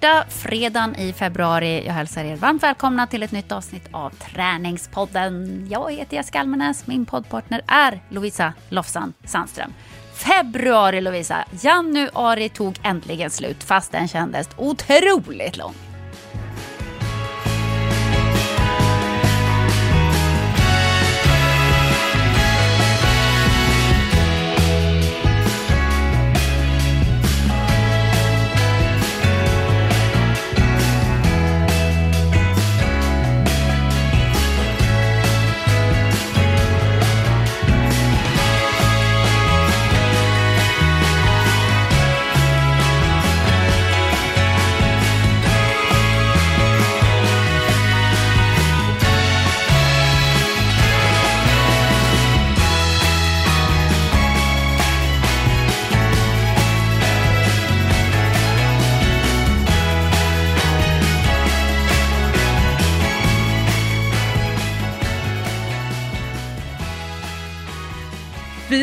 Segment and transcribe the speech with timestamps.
[0.00, 1.86] första fredagen i februari.
[1.86, 5.66] Jag hälsar er varmt välkomna till ett nytt avsnitt av Träningspodden.
[5.70, 9.72] Jag heter Jessica Almenäs, min poddpartner är Lovisa Lofsan Sandström.
[10.14, 15.89] Februari Lovisa, januari tog äntligen slut fast den kändes otroligt lång.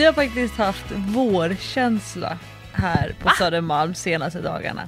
[0.07, 2.37] Har faktiskt haft vårkänsla
[2.73, 4.87] här på Södermalm senaste dagarna.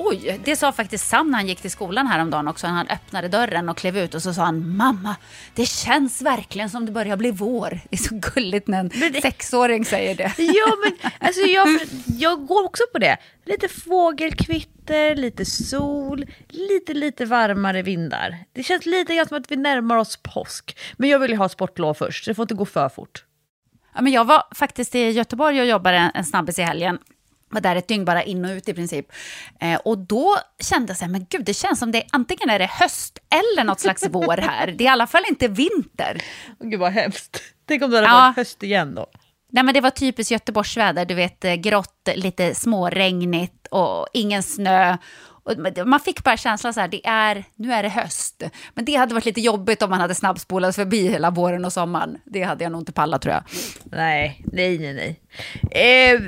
[0.00, 2.66] Oj, det sa faktiskt Sam när han gick till skolan häromdagen också.
[2.66, 5.16] Han öppnade dörren och klev ut och så sa han Mamma,
[5.54, 7.80] det känns verkligen som det börjar bli vår.
[7.90, 9.22] Det är så gulligt när en det...
[9.22, 10.32] sexåring säger det.
[10.38, 11.80] Ja, men alltså jag,
[12.18, 13.16] jag går också på det.
[13.44, 18.38] Lite fågelkvitter, lite sol, lite, lite varmare vindar.
[18.52, 20.78] Det känns lite grann som att vi närmar oss påsk.
[20.96, 23.24] Men jag vill ju ha sportlov först, så det får inte gå för fort.
[23.98, 26.98] Ja, men jag var faktiskt i Göteborg och jobbade en, en snabbis i helgen
[27.50, 29.06] var där ett dygn bara in och ut i princip.
[29.60, 32.58] Eh, och då kände jag så här, men gud, det känns som det antingen är
[32.58, 34.66] det höst eller något slags vår här.
[34.66, 36.22] Det är i alla fall inte vinter.
[36.60, 37.42] Oh, gud vad hemskt.
[37.68, 38.14] Tänk om det hade ja.
[38.14, 39.06] varit höst igen då.
[39.52, 44.96] Nej, men det var typiskt Göteborgsväder, du vet grått, lite småregnigt och ingen snö.
[45.48, 48.42] Och man fick bara känslan så här, det är, nu är det höst.
[48.74, 52.18] Men det hade varit lite jobbigt om man hade snabbspolat förbi hela våren och sommaren.
[52.24, 53.42] Det hade jag nog inte pallat tror jag.
[53.84, 55.20] Nej, nej, nej, nej.
[55.70, 56.20] Eh,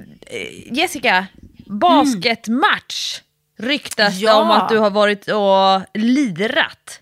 [0.72, 1.26] Jessica,
[1.66, 3.20] basketmatch
[3.59, 3.70] mm.
[3.70, 4.41] ryktas ja.
[4.41, 7.00] om att du har varit och lirat.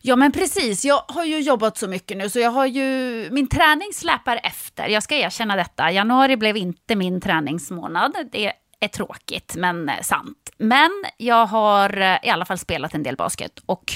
[0.00, 2.84] Ja men precis, jag har ju jobbat så mycket nu så jag har ju,
[3.30, 4.88] min träning släpar efter.
[4.88, 5.90] Jag ska erkänna detta.
[5.90, 8.12] Januari blev inte min träningsmånad.
[8.32, 10.50] Det är tråkigt men eh, sant.
[10.58, 13.92] Men jag har eh, i alla fall spelat en del basket och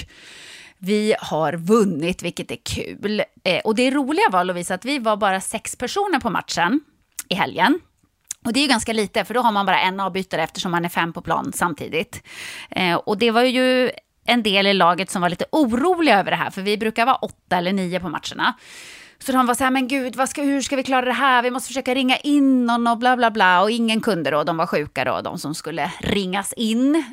[0.77, 3.23] vi har vunnit, vilket är kul.
[3.43, 6.79] Eh, och det roliga var, Lovisa, att vi var bara sex personer på matchen
[7.29, 7.79] i helgen.
[8.45, 10.85] Och det är ju ganska lite, för då har man bara en avbytare eftersom man
[10.85, 12.23] är fem på plan samtidigt.
[13.05, 13.91] Och det var ju
[14.25, 17.15] en del i laget som var lite oroliga över det här, för vi brukar vara
[17.15, 18.53] åtta eller nio på matcherna.
[19.25, 21.41] Så de var så här, men gud, vad ska, hur ska vi klara det här?
[21.43, 23.61] Vi måste försöka ringa in någon och bla bla bla.
[23.61, 27.03] Och ingen kunde då, de var sjuka då, de som skulle ringas in.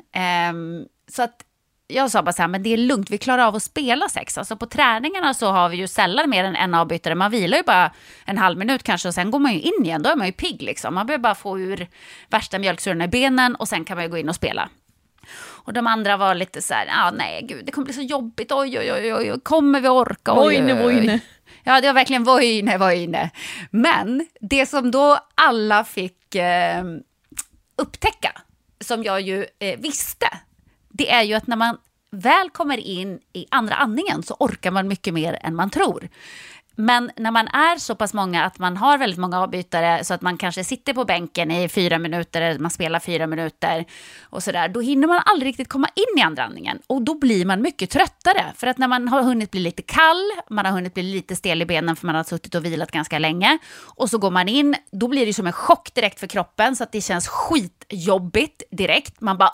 [0.50, 1.44] Um, så att
[1.88, 4.38] jag sa bara så här, men det är lugnt, vi klarar av att spela sex.
[4.38, 7.14] Alltså på träningarna så har vi ju sällan mer än en avbytare.
[7.14, 7.90] Man vilar ju bara
[8.24, 10.02] en halv minut kanske och sen går man ju in igen.
[10.02, 10.94] Då är man ju pigg liksom.
[10.94, 11.86] Man behöver bara få ur
[12.30, 14.68] värsta mjölksyran i benen och sen kan man ju gå in och spela.
[15.42, 18.52] Och de andra var lite så här, ah, nej gud, det kommer bli så jobbigt,
[18.52, 19.40] oj oj oj, oj.
[19.42, 20.32] kommer vi orka?
[20.32, 21.20] Oj, oj, oj.
[21.64, 23.30] Ja, det var verkligen vojne, vojne.
[23.70, 26.84] Men det som då alla fick eh,
[27.76, 28.32] upptäcka,
[28.80, 30.28] som jag ju eh, visste,
[30.88, 31.78] det är ju att när man
[32.10, 36.08] väl kommer in i andra andningen så orkar man mycket mer än man tror.
[36.80, 40.22] Men när man är så pass många att man har väldigt många avbytare så att
[40.22, 43.84] man kanske sitter på bänken i fyra minuter, eller man spelar fyra minuter
[44.22, 46.78] och sådär, då hinner man aldrig riktigt komma in i andra andningen.
[46.86, 48.52] Och då blir man mycket tröttare.
[48.56, 51.62] För att när man har hunnit bli lite kall, man har hunnit bli lite stel
[51.62, 54.74] i benen för man har suttit och vilat ganska länge, och så går man in,
[54.92, 59.20] då blir det som en chock direkt för kroppen så att det känns skitjobbigt direkt.
[59.20, 59.52] Man bara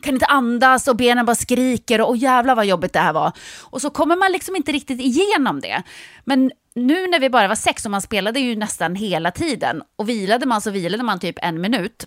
[0.00, 3.32] kan inte andas och benen bara skriker och jävlar vad jobbigt det här var.
[3.62, 5.82] Och så kommer man liksom inte riktigt igenom det.
[6.24, 10.08] Men nu när vi bara var sex och man spelade ju nästan hela tiden och
[10.08, 12.06] vilade man så vilade man typ en minut.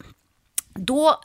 [0.76, 1.22] Då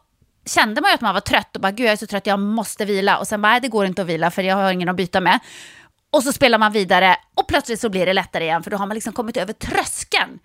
[0.46, 2.38] kände man ju att man var trött och bara gud jag är så trött jag
[2.40, 4.88] måste vila och sen bara nej det går inte att vila för jag har ingen
[4.88, 5.38] att byta med.
[6.10, 8.86] Och så spelar man vidare och plötsligt så blir det lättare igen för då har
[8.86, 10.38] man liksom kommit över tröskeln.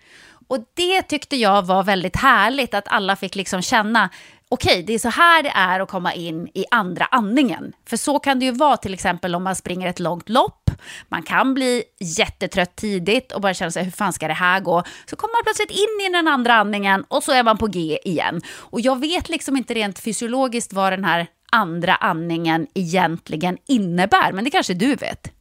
[0.48, 4.10] Och det tyckte jag var väldigt härligt att alla fick liksom känna
[4.48, 7.72] okej, det är så här det är att komma in i andra andningen.
[7.86, 10.70] För så kan det ju vara till exempel om man springer ett långt lopp.
[11.08, 14.82] Man kan bli jättetrött tidigt och bara känna sig hur fan ska det här gå?
[15.06, 17.98] Så kommer man plötsligt in i den andra andningen och så är man på G
[18.04, 18.42] igen.
[18.48, 24.44] Och jag vet liksom inte rent fysiologiskt vad den här andra andningen egentligen innebär, men
[24.44, 25.32] det kanske du vet.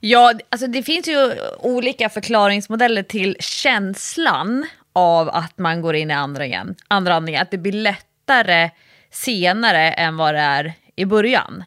[0.00, 6.14] Ja, alltså det finns ju olika förklaringsmodeller till känslan av att man går in i
[6.14, 7.42] andra, igen, andra andningen.
[7.42, 8.70] Att det blir lättare
[9.10, 11.64] senare än vad det är i början.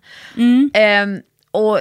[0.73, 1.79] Eh, och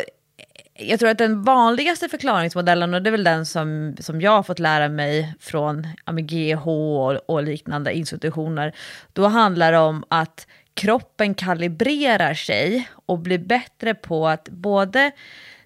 [0.78, 4.42] jag tror att den vanligaste förklaringsmodellen, och det är väl den som, som jag har
[4.42, 8.74] fått lära mig från ja, GH och, och liknande institutioner,
[9.12, 15.10] då handlar det om att kroppen kalibrerar sig och blir bättre på att både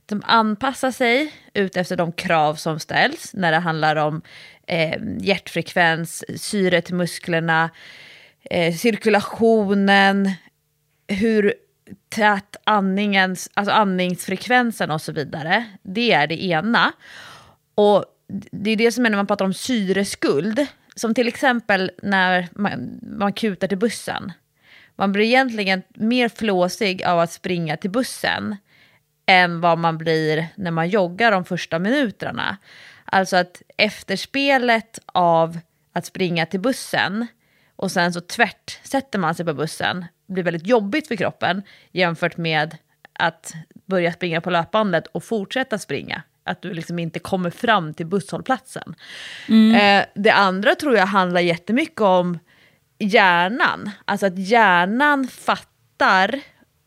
[0.06, 4.22] de anpassar sig ut efter de krav som ställs när det handlar om
[4.69, 7.70] eh, hjärtfrekvens, syre till musklerna,
[8.50, 10.31] eh, cirkulationen,
[11.09, 11.55] hur
[12.09, 15.65] tät andningens, alltså andningsfrekvensen och så vidare.
[15.82, 16.93] Det är det ena.
[17.75, 18.05] Och
[18.50, 20.67] det är det som är när man pratar om syreskuld.
[20.94, 24.32] Som till exempel när man, man kutar till bussen.
[24.97, 28.56] Man blir egentligen mer flåsig av att springa till bussen
[29.26, 32.56] än vad man blir när man joggar de första minuterna.
[33.12, 35.58] Alltså att efterspelet av
[35.93, 37.26] att springa till bussen
[37.76, 41.62] och sen så tvärt sätter man sig på bussen blir väldigt jobbigt för kroppen
[41.93, 42.76] jämfört med
[43.12, 43.52] att
[43.87, 46.22] börja springa på löpbandet och fortsätta springa.
[46.44, 48.94] Att du liksom inte kommer fram till busshållplatsen.
[49.49, 49.75] Mm.
[49.75, 52.38] Eh, det andra tror jag handlar jättemycket om
[52.99, 53.90] hjärnan.
[54.05, 56.40] Alltså att hjärnan fattar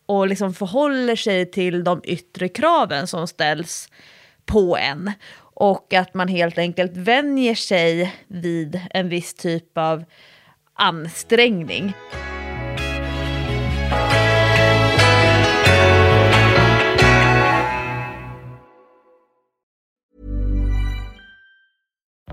[0.06, 3.89] och liksom förhåller sig till de yttre kraven som ställs
[4.45, 5.12] på en.
[5.53, 10.03] Och att man helt enkelt vänjer sig vid en viss typ av
[10.74, 11.94] ansträngning.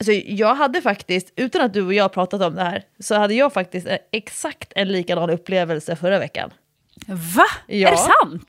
[0.00, 3.34] Alltså, jag hade faktiskt, utan att du och jag pratat om det här, så hade
[3.34, 6.50] jag faktiskt exakt en likadan upplevelse förra veckan.
[7.06, 7.44] Va?
[7.66, 7.88] Ja.
[7.88, 8.48] Är det sant?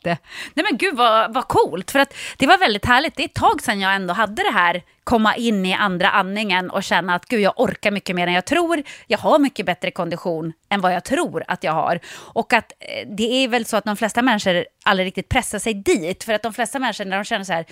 [0.54, 3.16] Nej men gud vad, vad coolt, för att det var väldigt härligt.
[3.16, 6.70] Det är ett tag sedan jag ändå hade det här komma in i andra andningen
[6.70, 8.84] och känna att gud jag orkar mycket mer än jag tror.
[9.08, 12.00] Jag har mycket bättre kondition än vad jag tror att jag har.
[12.34, 15.74] Och att eh, det är väl så att de flesta människor aldrig riktigt pressar sig
[15.74, 16.24] dit.
[16.24, 17.66] För att de flesta människor när de känner så här,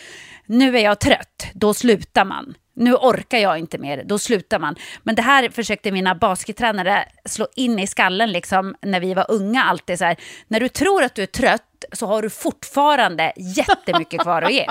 [0.45, 4.75] nu är jag trött, då slutar man nu orkar jag inte mer, då slutar man.
[5.03, 9.63] Men det här försökte mina baskettränare slå in i skallen liksom, när vi var unga.
[9.63, 10.17] alltid så här,
[10.47, 14.67] När du tror att du är trött så har du fortfarande jättemycket kvar att ge.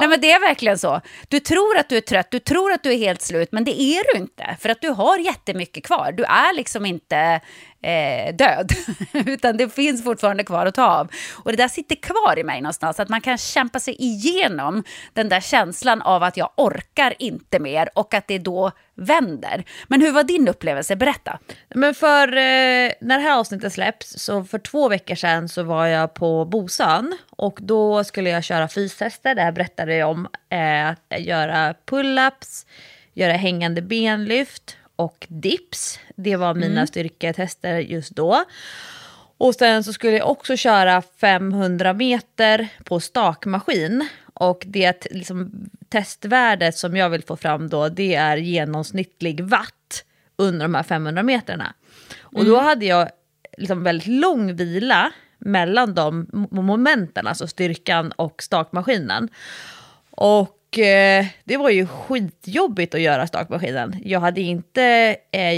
[0.00, 1.00] Nej men det är verkligen så.
[1.28, 3.82] Du tror att du är trött, du tror att du är helt slut, men det
[3.82, 4.56] är du inte.
[4.60, 6.12] För att du har jättemycket kvar.
[6.12, 7.40] Du är liksom inte
[7.82, 8.72] eh, död,
[9.12, 11.08] utan det finns fortfarande kvar att ta av.
[11.32, 15.28] Och det där sitter kvar i mig någonstans, att man kan kämpa sig igenom den
[15.28, 19.64] där känslan av att jag orkar inte mer och att det då vänder.
[19.88, 20.96] Men hur var din upplevelse?
[20.96, 21.38] Berätta.
[21.74, 25.86] Men för eh, när det här avsnittet släpps, så för två veckor sedan så var
[25.86, 31.20] jag på Bosön och då skulle jag köra fystester, det här berättade jag om, eh,
[31.20, 32.66] göra pull-ups,
[33.12, 35.98] göra hängande benlyft och dips.
[36.16, 36.86] Det var mina mm.
[36.86, 38.44] styrketester just då.
[39.36, 44.08] Och sen så skulle jag också köra 500 meter på stakmaskin.
[44.34, 50.04] Och det liksom, testvärdet som jag vill få fram då, det är genomsnittlig watt
[50.36, 51.74] under de här 500 meterna.
[52.20, 52.52] Och mm.
[52.52, 53.08] då hade jag
[53.58, 59.28] liksom väldigt lång vila mellan de momenten, alltså styrkan och stakmaskinen.
[60.10, 64.00] Och eh, det var ju skitjobbigt att göra stakmaskinen.
[64.04, 65.54] Jag hade inte eh,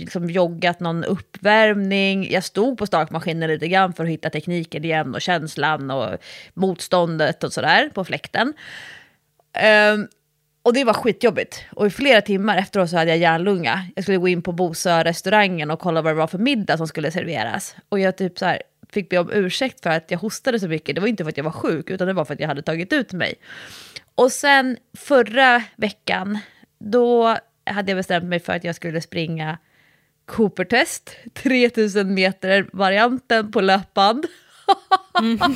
[0.00, 2.30] liksom joggat någon uppvärmning.
[2.30, 6.18] Jag stod på stakmaskinen lite grann för att hitta tekniken igen och känslan och
[6.54, 8.54] motståndet och sådär på fläkten.
[9.94, 10.08] Um,
[10.62, 11.64] och det var skitjobbigt.
[11.70, 13.86] Och i flera timmar efteråt så hade jag hjärnlunga.
[13.94, 17.10] Jag skulle gå in på Bosö-restaurangen och kolla vad det var för middag som skulle
[17.10, 17.76] serveras.
[17.88, 20.94] Och jag typ så här, fick be om ursäkt för att jag hostade så mycket.
[20.94, 22.62] Det var inte för att jag var sjuk, utan det var för att jag hade
[22.62, 23.34] tagit ut mig.
[24.14, 26.38] Och sen förra veckan,
[26.78, 29.58] då hade jag bestämt mig för att jag skulle springa
[30.26, 34.26] Cooper-test, 3000 meter varianten på löpband.
[35.18, 35.38] Mm.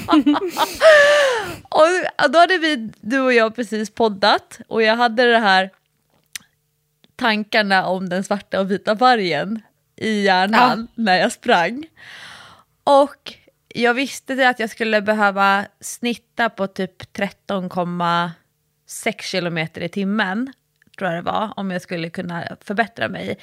[1.69, 1.87] och
[2.31, 5.71] då hade vi, du och jag precis poddat och jag hade det här
[7.17, 9.63] tankarna om den svarta och vita vargen
[9.97, 11.87] i hjärnan när jag sprang.
[12.85, 13.35] Och
[13.69, 20.53] jag visste att jag skulle behöva snitta på typ 13,6 kilometer i timmen,
[20.99, 23.39] tror jag det var, om jag skulle kunna förbättra mig.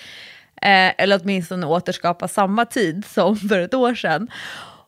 [0.62, 4.32] Eh, eller åtminstone återskapa samma tid som för ett år sedan.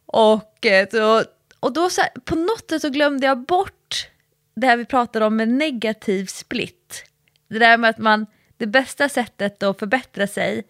[0.08, 1.24] Och, eh, så,
[1.60, 4.08] och då så här, på något sätt så glömde jag bort
[4.56, 7.04] det här vi pratade om med negativ split.
[7.50, 8.26] Det där med att man,
[8.58, 10.64] det bästa sättet att förbättra sig,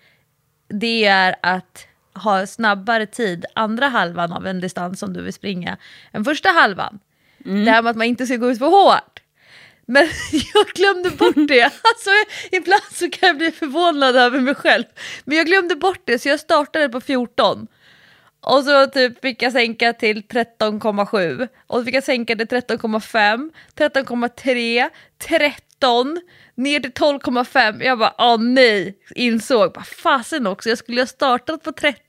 [0.68, 5.78] det är att ha snabbare tid andra halvan av en distans som du vill springa
[6.12, 7.00] än första halvan.
[7.46, 7.66] Mm.
[7.66, 9.20] Det här med att man inte ska gå ut för hårt.
[9.86, 10.04] Men
[10.54, 11.64] jag glömde bort det.
[11.64, 12.10] Alltså,
[12.52, 14.84] ibland så kan jag bli förvånad över mig själv.
[15.26, 17.68] Men jag glömde bort det så jag startade på 14.
[18.50, 21.48] Och så typ fick jag sänka till 13,7.
[21.68, 26.20] Och så fick jag sänka till 13,5, 13,3, 13,
[26.56, 27.84] ner till 12,5.
[27.84, 32.07] Jag bara, åh nej, insåg, bara, fasen också, jag skulle ha startat på 13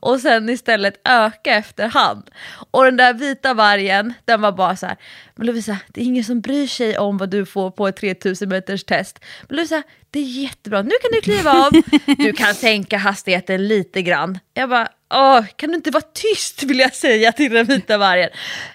[0.00, 2.30] och sen istället öka efterhand.
[2.70, 4.96] Och den där vita vargen, den var bara så här,
[5.34, 8.48] men Lovisa, det är ingen som bryr sig om vad du får på ett 3000
[8.48, 9.18] meters test.
[9.48, 11.72] Men Lovisa, det är jättebra, nu kan du kliva av,
[12.18, 14.38] du kan sänka hastigheten lite grann.
[14.54, 18.30] Jag bara, åh, kan du inte vara tyst vill jag säga till den vita vargen.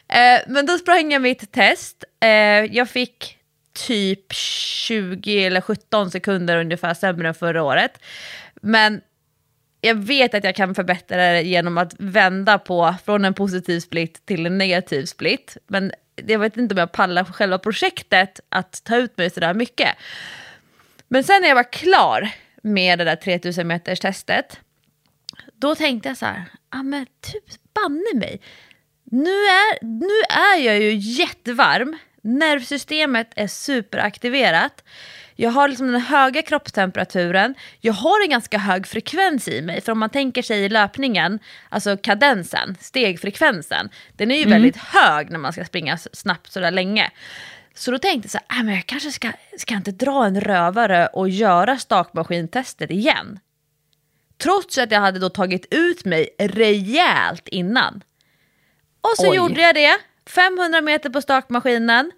[0.08, 2.30] Eh, men då sprang jag mitt test, eh,
[2.76, 3.38] jag fick
[3.88, 8.00] typ 20 eller 17 sekunder ungefär sämre än förra året.
[8.62, 9.02] Men
[9.86, 14.26] jag vet att jag kan förbättra det genom att vända på från en positiv split
[14.26, 15.58] till en negativ split.
[15.68, 19.54] Men jag vet inte om jag pallar för själva projektet att ta ut mig sådär
[19.54, 19.90] mycket.
[21.08, 22.30] Men sen när jag var klar
[22.64, 24.60] med det där 3000 meters testet,
[25.54, 28.42] då tänkte jag så här, ja ah, men typ banne mig.
[29.04, 34.84] Nu är, nu är jag ju jättevarm, nervsystemet är superaktiverat.
[35.36, 39.82] Jag har liksom den höga kroppstemperaturen, jag har en ganska hög frekvens i mig.
[39.82, 41.40] För om man tänker sig i löpningen,
[41.70, 44.52] alltså kadensen, stegfrekvensen, den är ju mm.
[44.52, 47.12] väldigt hög när man ska springa snabbt sådär länge.
[47.74, 50.42] Så då tänkte jag så här, äh, men jag kanske ska, ska inte dra en
[50.42, 53.40] rövare och göra stakmaskintestet igen.
[54.38, 58.04] Trots att jag hade då tagit ut mig rejält innan.
[59.02, 59.36] Och så Oj.
[59.36, 59.98] gjorde jag det,
[60.30, 62.12] 500 meter på stakmaskinen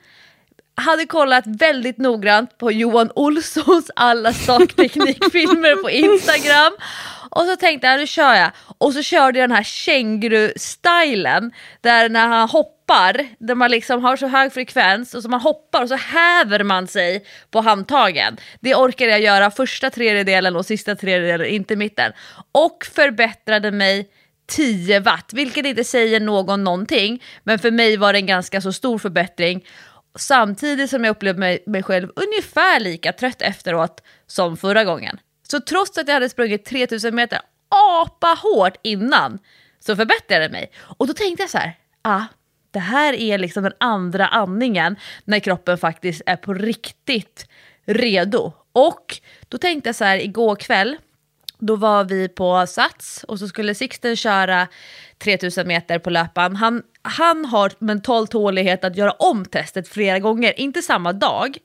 [0.77, 6.73] hade kollat väldigt noggrant på Johan Olssons alla sakteknikfilmer på Instagram.
[7.29, 8.51] Och så tänkte jag, nu kör jag.
[8.77, 14.17] Och så körde jag den här känguru-stylen, där när han hoppar, där man liksom har
[14.17, 18.37] så hög frekvens och så man hoppar och så häver man sig på handtagen.
[18.59, 22.11] Det orkade jag göra första tredjedelen och sista tredjedelen, inte mitten.
[22.51, 24.09] Och förbättrade mig
[24.47, 28.73] 10 watt, vilket inte säger någon någonting, men för mig var det en ganska så
[28.73, 29.65] stor förbättring.
[30.17, 35.19] Samtidigt som jag upplevde mig, mig själv ungefär lika trött efteråt som förra gången.
[35.47, 39.39] Så trots att jag hade sprungit 3000 meter apa hårt innan
[39.79, 40.71] så förbättrade jag mig.
[40.77, 42.23] Och då tänkte jag så här, ah,
[42.71, 44.95] det här är liksom den andra andningen
[45.25, 47.47] när kroppen faktiskt är på riktigt
[47.85, 48.53] redo.
[48.71, 50.97] Och då tänkte jag så här igår kväll,
[51.59, 54.67] då var vi på Sats och så skulle Sixten köra
[55.19, 56.55] 3000 meter på löpan.
[56.55, 61.57] Han, han har mental tålighet att göra om testet flera gånger, inte samma dag.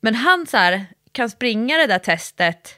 [0.00, 2.74] Men han så här, kan springa det där testet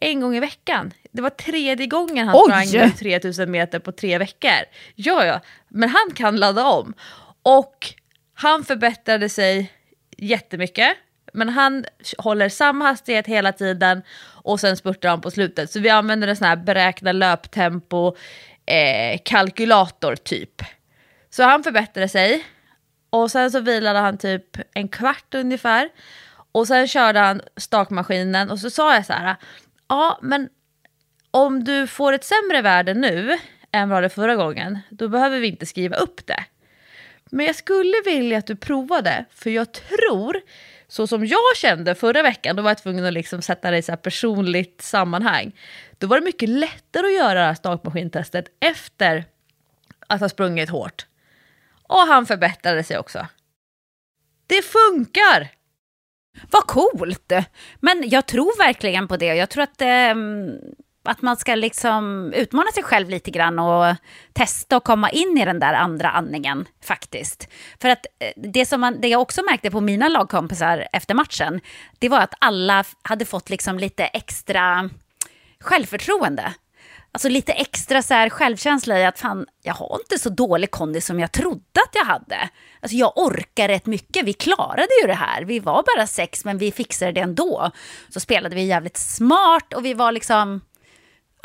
[0.00, 0.92] en gång i veckan.
[1.12, 2.66] Det var tredje gången han Oj.
[2.66, 4.64] sprang 3000 meter på tre veckor.
[4.94, 6.94] Ja, ja, men han kan ladda om.
[7.42, 7.94] Och
[8.34, 9.72] han förbättrade sig
[10.16, 10.96] jättemycket.
[11.32, 11.84] Men han
[12.18, 15.70] håller samma hastighet hela tiden och sen spurtar han på slutet.
[15.70, 18.16] Så vi använder en sån här beräkna löptempo
[18.68, 20.62] eh, kalkylator typ.
[21.30, 22.44] Så han förbättrade sig
[23.10, 25.88] och sen så vilade han typ en kvart ungefär.
[26.52, 29.36] Och sen körde han stakmaskinen och så sa jag så här,
[29.88, 30.48] ja men
[31.30, 33.38] om du får ett sämre värde nu
[33.72, 36.44] än vad det förra gången, då behöver vi inte skriva upp det.
[37.30, 40.40] Men jag skulle vilja att du provade, för jag tror
[40.88, 43.82] så som jag kände förra veckan, då var jag tvungen att liksom sätta det i
[43.82, 45.52] så personligt sammanhang.
[45.98, 49.24] Då var det mycket lättare att göra det här stakmaskintestet efter
[50.06, 51.06] att ha sprungit hårt.
[51.82, 53.26] Och han förbättrade sig också.
[54.46, 55.48] Det funkar!
[56.50, 57.32] Vad coolt!
[57.80, 59.34] Men jag tror verkligen på det.
[59.34, 60.14] Jag tror att eh,
[61.08, 63.96] att man ska liksom utmana sig själv lite grann och
[64.32, 67.48] testa att komma in i den där andra andningen faktiskt.
[67.80, 71.60] För att eh, det som man, det jag också märkte på mina lagkompisar efter matchen,
[71.98, 74.90] det var att alla hade fått liksom lite extra
[75.60, 76.54] självförtroende.
[77.12, 81.06] alltså lite extra så här självkänsla i att fan, jag har inte så dålig kondis
[81.06, 82.48] som jag trodde att jag hade.
[82.80, 85.44] Alltså jag orkar rätt mycket, vi klarade ju det här.
[85.44, 87.70] Vi var bara sex men vi fixade det ändå.
[88.08, 90.60] Så spelade vi jävligt smart och vi var liksom,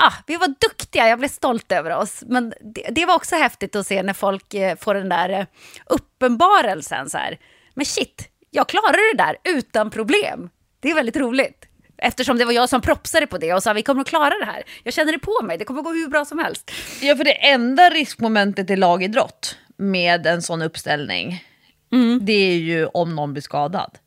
[0.08, 2.24] ah, vi var duktiga, jag blev stolt över oss.
[2.28, 5.46] Men det, det var också häftigt att se när folk eh, får den där eh,
[5.86, 7.40] uppenbarelsen så här.
[7.74, 10.50] Men shit, jag klarade det där utan problem.
[10.80, 11.66] Det är väldigt roligt.
[11.98, 14.46] Eftersom det var jag som propsade på det och sa vi kommer att klara det
[14.46, 14.64] här.
[14.84, 16.72] Jag känner det på mig, det kommer att gå hur bra som helst.
[17.02, 21.44] Ja, för det enda riskmomentet i lagidrott med en sån uppställning,
[22.22, 23.98] det är ju om någon blir skadad.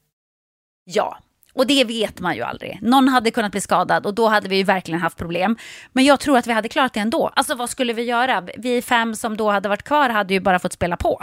[0.85, 1.19] Ja,
[1.57, 2.79] och det vet man ju aldrig.
[2.83, 5.57] Någon hade kunnat bli skadad och då hade vi ju verkligen haft problem.
[5.93, 7.31] Men jag tror att vi hade klarat det ändå.
[7.37, 8.49] Alltså vad skulle vi göra?
[8.57, 11.23] Vi fem som då hade varit kvar hade ju bara fått spela på.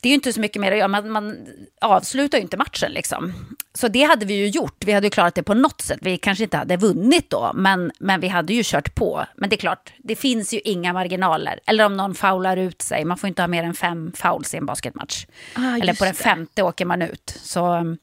[0.00, 1.36] Det är ju inte så mycket mer att göra, man, man
[1.80, 3.32] avslutar ju inte matchen liksom.
[3.74, 5.98] Så det hade vi ju gjort, vi hade ju klarat det på något sätt.
[6.02, 9.24] Vi kanske inte hade vunnit då, men, men vi hade ju kört på.
[9.36, 11.60] Men det är klart, det finns ju inga marginaler.
[11.66, 14.56] Eller om någon faular ut sig, man får inte ha mer än fem fouls i
[14.56, 15.26] en basketmatch.
[15.54, 17.38] Ah, Eller på den femte åker man ut.
[17.42, 17.96] Så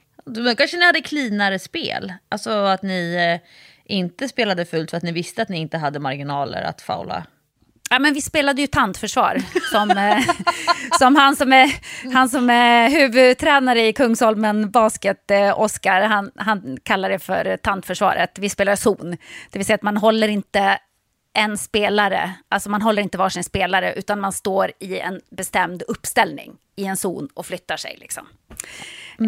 [0.57, 2.13] kanske ni hade cleanare spel.
[2.29, 3.49] Alltså att ni eh,
[3.85, 7.25] inte spelade fullt för att ni visste att ni inte hade marginaler att faula.
[7.89, 9.37] Ja, men vi spelade ju tantförsvar.
[9.71, 10.23] Som, eh,
[10.99, 11.71] som han, som är,
[12.13, 18.39] han som är huvudtränare i Kungsholmen Basket, eh, Oskar, han, han kallar det för tantförsvaret.
[18.39, 19.17] Vi spelar zon.
[19.51, 20.79] Det vill säga att man håller inte
[21.33, 26.53] en spelare, alltså man håller inte varsin spelare, utan man står i en bestämd uppställning
[26.75, 27.97] i en zon och flyttar sig.
[27.99, 28.27] Liksom.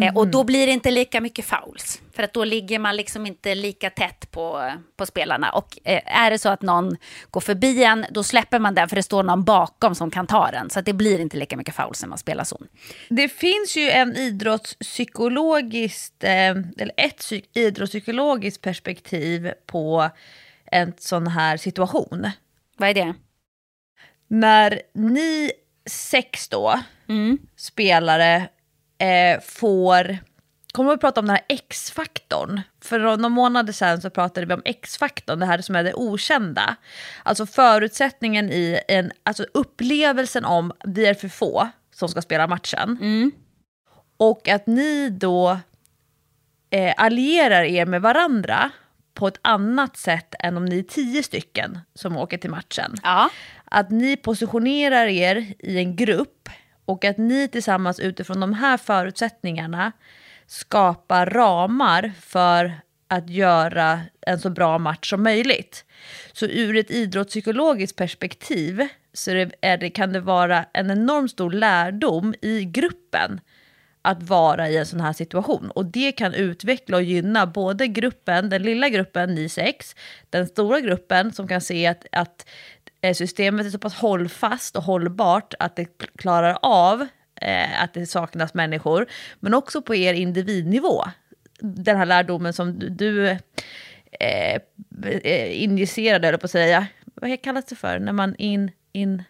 [0.02, 3.26] Eh, och då blir det inte lika mycket fouls, för att då ligger man liksom
[3.26, 5.50] inte lika tätt på, på spelarna.
[5.50, 6.96] Och eh, är det så att någon
[7.30, 10.50] går förbi en, då släpper man den, för det står någon bakom som kan ta
[10.50, 10.70] den.
[10.70, 12.68] Så det blir inte lika mycket fouls när man spelar zon.
[13.08, 20.10] Det finns ju en idrottspsykologiskt, eh, eller ett psyk- idrottspsykologiskt perspektiv på
[20.72, 22.30] en sån här situation.
[22.76, 23.14] Vad är det?
[24.28, 25.50] När ni
[25.90, 26.80] sex då,
[27.56, 28.48] spelare,
[28.98, 30.18] eh, får...
[30.72, 32.60] Kommer vi prata om den här X-faktorn?
[32.80, 36.76] För några månader sedan så pratade vi om X-faktorn, det här som är det okända.
[37.22, 42.98] Alltså förutsättningen i en, alltså upplevelsen om vi är för få som ska spela matchen.
[44.16, 45.58] Och att ni då
[46.70, 48.70] eh, allierar er med varandra
[49.14, 52.94] på ett annat sätt än om ni är tio stycken som åker till matchen.
[53.02, 53.30] Ja.
[53.64, 56.48] Att ni positionerar er i en grupp
[56.86, 59.92] och att ni tillsammans utifrån de här förutsättningarna
[60.46, 62.72] skapar ramar för
[63.08, 65.84] att göra en så bra match som möjligt.
[66.32, 72.34] Så ur ett idrottspsykologiskt perspektiv så är det, kan det vara en enormt stor lärdom
[72.42, 73.40] i gruppen
[74.02, 75.70] att vara i en sån här situation.
[75.70, 79.96] Och det kan utveckla och gynna både gruppen, den lilla gruppen, ni sex,
[80.30, 82.46] den stora gruppen som kan se att, att
[83.14, 85.84] systemet är så pass hållfast och hållbart att det
[86.18, 87.06] klarar av
[87.40, 89.06] eh, att det saknas människor,
[89.40, 91.04] men också på er individnivå.
[91.60, 93.28] Den här lärdomen som du, du
[94.20, 94.60] eh,
[95.24, 99.22] eh, injicerade, eller på att säga, vad kallas det för, när man in, in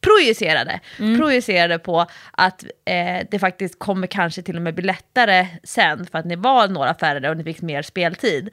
[0.00, 6.06] projicerade, projicerade på att eh, det faktiskt kommer kanske till och med bli lättare sen
[6.06, 8.50] för att ni var några färre och ni fick mer speltid.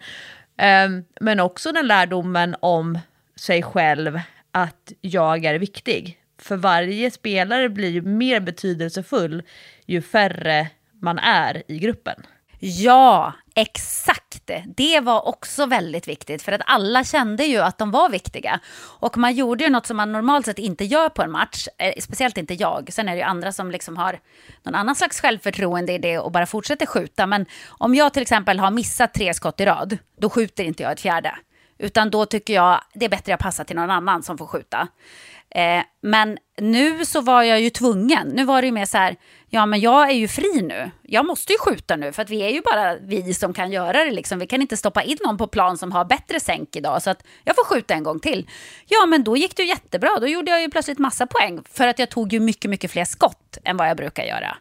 [0.57, 2.99] Ehm, men också den lärdomen om
[3.35, 4.19] sig själv
[4.55, 6.17] att jag är viktig.
[6.41, 9.43] För varje spelare blir ju mer betydelsefull
[9.85, 10.67] ju färre
[11.01, 12.15] man är i gruppen.
[12.59, 14.51] Ja, exakt.
[14.65, 18.59] Det var också väldigt viktigt för att alla kände ju att de var viktiga.
[18.99, 21.93] Och man gjorde ju något som man normalt sett inte gör på en match, eh,
[21.99, 22.93] speciellt inte jag.
[22.93, 24.19] Sen är det ju andra som liksom har
[24.63, 27.27] någon annan slags självförtroende i det och bara fortsätter skjuta.
[27.27, 30.91] Men om jag till exempel har missat tre skott i rad, då skjuter inte jag
[30.91, 31.35] ett fjärde.
[31.77, 34.87] Utan då tycker jag det är bättre att passa till någon annan som får skjuta.
[35.49, 38.27] Eh, men nu så var jag ju tvungen.
[38.27, 39.15] Nu var det ju mer så här,
[39.49, 40.91] ja men jag är ju fri nu.
[41.01, 44.03] Jag måste ju skjuta nu för att vi är ju bara vi som kan göra
[44.03, 44.39] det liksom.
[44.39, 47.23] Vi kan inte stoppa in någon på plan som har bättre sänk idag så att
[47.43, 48.49] jag får skjuta en gång till.
[48.85, 50.09] Ja men då gick det ju jättebra.
[50.21, 53.05] Då gjorde jag ju plötsligt massa poäng för att jag tog ju mycket, mycket fler
[53.05, 54.57] skott än vad jag brukar göra.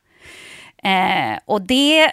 [0.84, 2.10] Eh, och det, eh,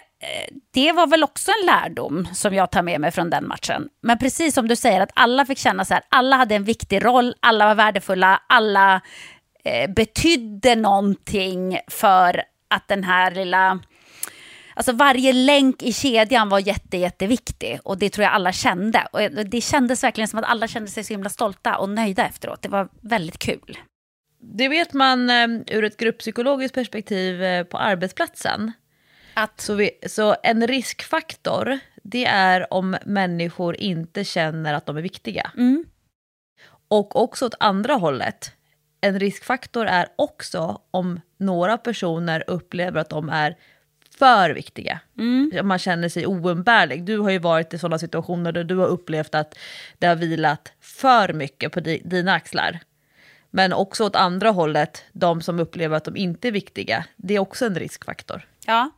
[0.70, 3.88] det var väl också en lärdom som jag tar med mig från den matchen.
[4.02, 7.04] Men precis som du säger, att alla fick känna så här, alla hade en viktig
[7.04, 9.00] roll, alla var värdefulla, alla
[9.64, 13.80] eh, betydde någonting för att den här lilla...
[14.74, 19.08] Alltså varje länk i kedjan var jätte, jätteviktig och det tror jag alla kände.
[19.12, 22.62] Och det kändes verkligen som att alla kände sig så himla stolta och nöjda efteråt.
[22.62, 23.78] Det var väldigt kul.
[24.44, 28.72] Det vet man eh, ur ett grupppsykologiskt perspektiv eh, på arbetsplatsen.
[29.34, 35.02] Att, Så, vi, så en riskfaktor, det är om människor inte känner att de är
[35.02, 35.50] viktiga.
[35.56, 35.84] mm,
[36.88, 38.52] Och också åt andra hållet.
[39.00, 43.56] En riskfaktor är också om några personer upplever att de är
[44.18, 45.00] för viktiga.
[45.62, 47.04] Man känner sig oumbärlig.
[47.04, 49.58] Du har ju varit i sådana situationer där du har upplevt att
[49.98, 52.80] det har vilat för mycket på di dina axlar.
[53.54, 57.04] Men också åt andra hållet, de som upplever att de inte är viktiga.
[57.16, 58.42] Det är också en riskfaktor.
[58.66, 58.90] Ja,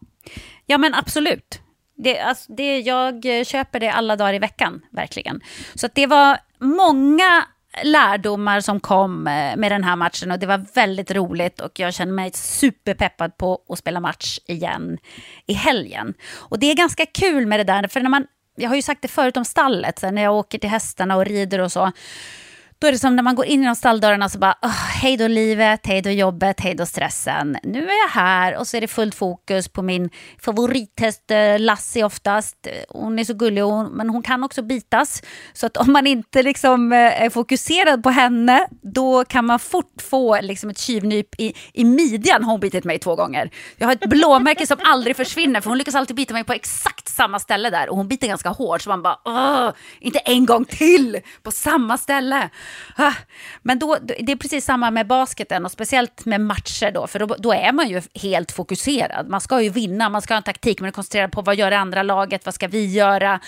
[0.67, 1.61] ja men absolut.
[1.97, 5.41] Det, alltså, det, jag köper det alla dagar i veckan, verkligen.
[5.75, 7.45] Så att det var många
[7.83, 11.95] lärdomar som kom eh, med den här matchen och det var väldigt roligt och jag
[11.95, 14.99] känner mig superpeppad på att spela match igen
[15.47, 16.15] i helgen.
[16.33, 19.03] Och det är ganska kul med det där, för när man, jag har ju sagt
[19.03, 21.93] det förut om stallet, när jag åker till hästarna och rider och så,
[22.79, 25.29] då är det som när man går in genom stalldörrarna så bara, oh, hej då
[25.29, 27.57] livet, hej då jobbet, hej då stressen.
[27.63, 32.05] Nu är jag här och så är det fullt fokus på min favorithäst eh, Lassie
[32.05, 32.67] oftast.
[32.89, 35.23] Hon är så gullig, men hon kan också bitas.
[35.53, 40.03] Så att om man inte liksom eh, är fokuserad på henne, då kan man fort
[40.11, 42.45] få liksom ett tjuvnyp i, i midjan.
[42.45, 43.51] Har hon bitit mig två gånger.
[43.77, 47.09] Jag har ett blåmärke som aldrig försvinner, för hon lyckas alltid bita mig på exakt
[47.09, 47.89] samma ställe där.
[47.89, 52.51] Och hon biter ganska hårt, så man bara, inte en gång till på samma ställe.
[52.97, 53.15] Ah,
[53.63, 57.27] men då, det är precis samma med basketen och speciellt med matcher då, för då,
[57.39, 59.29] då, är man ju helt fokuserad.
[59.29, 61.71] Man ska ju vinna, man ska ha en taktik, man är koncentrerad på vad gör
[61.71, 63.41] det andra laget, vad ska vi göra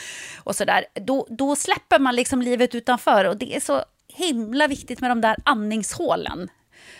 [0.44, 0.84] och sådär.
[0.94, 5.20] Då, då släpper man liksom livet utanför och det är så himla viktigt med de
[5.20, 6.48] där andningshålen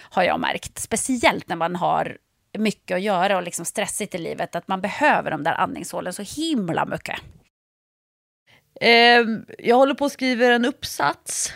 [0.00, 0.78] har jag märkt.
[0.78, 2.16] Speciellt när man har
[2.58, 6.22] mycket att göra och liksom stressigt i livet, att man behöver de där andningshålen så
[6.22, 7.20] himla mycket.
[8.80, 9.24] Eh,
[9.58, 11.52] jag håller på att skriva en uppsats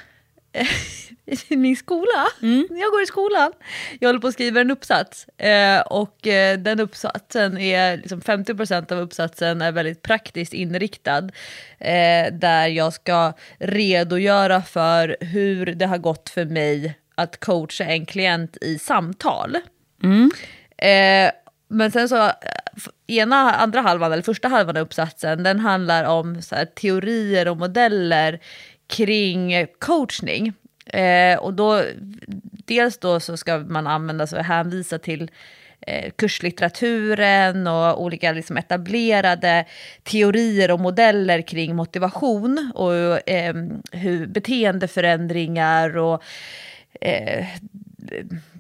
[1.48, 2.26] min skola.
[2.42, 2.66] Mm.
[2.70, 3.52] Jag går i skolan.
[4.00, 5.28] Jag håller på att skriva en uppsats.
[5.28, 11.28] Eh, och eh, den uppsatsen är, liksom 50% av uppsatsen är väldigt praktiskt inriktad.
[11.78, 18.06] Eh, där jag ska redogöra för hur det har gått för mig att coacha en
[18.06, 19.56] klient i samtal.
[20.02, 20.30] Mm.
[20.78, 21.32] Eh,
[21.68, 22.30] men sen så,
[23.06, 27.56] ena, andra halvan, eller första halvan av uppsatsen, den handlar om så här, teorier och
[27.56, 28.40] modeller
[28.90, 30.52] kring coachning.
[30.86, 31.82] Eh, och då,
[32.66, 35.30] dels då så ska man använda sig och hänvisa till
[35.80, 39.64] eh, kurslitteraturen och olika liksom etablerade
[40.02, 43.54] teorier och modeller kring motivation och eh,
[43.92, 46.22] hur beteendeförändringar och
[47.00, 47.46] eh,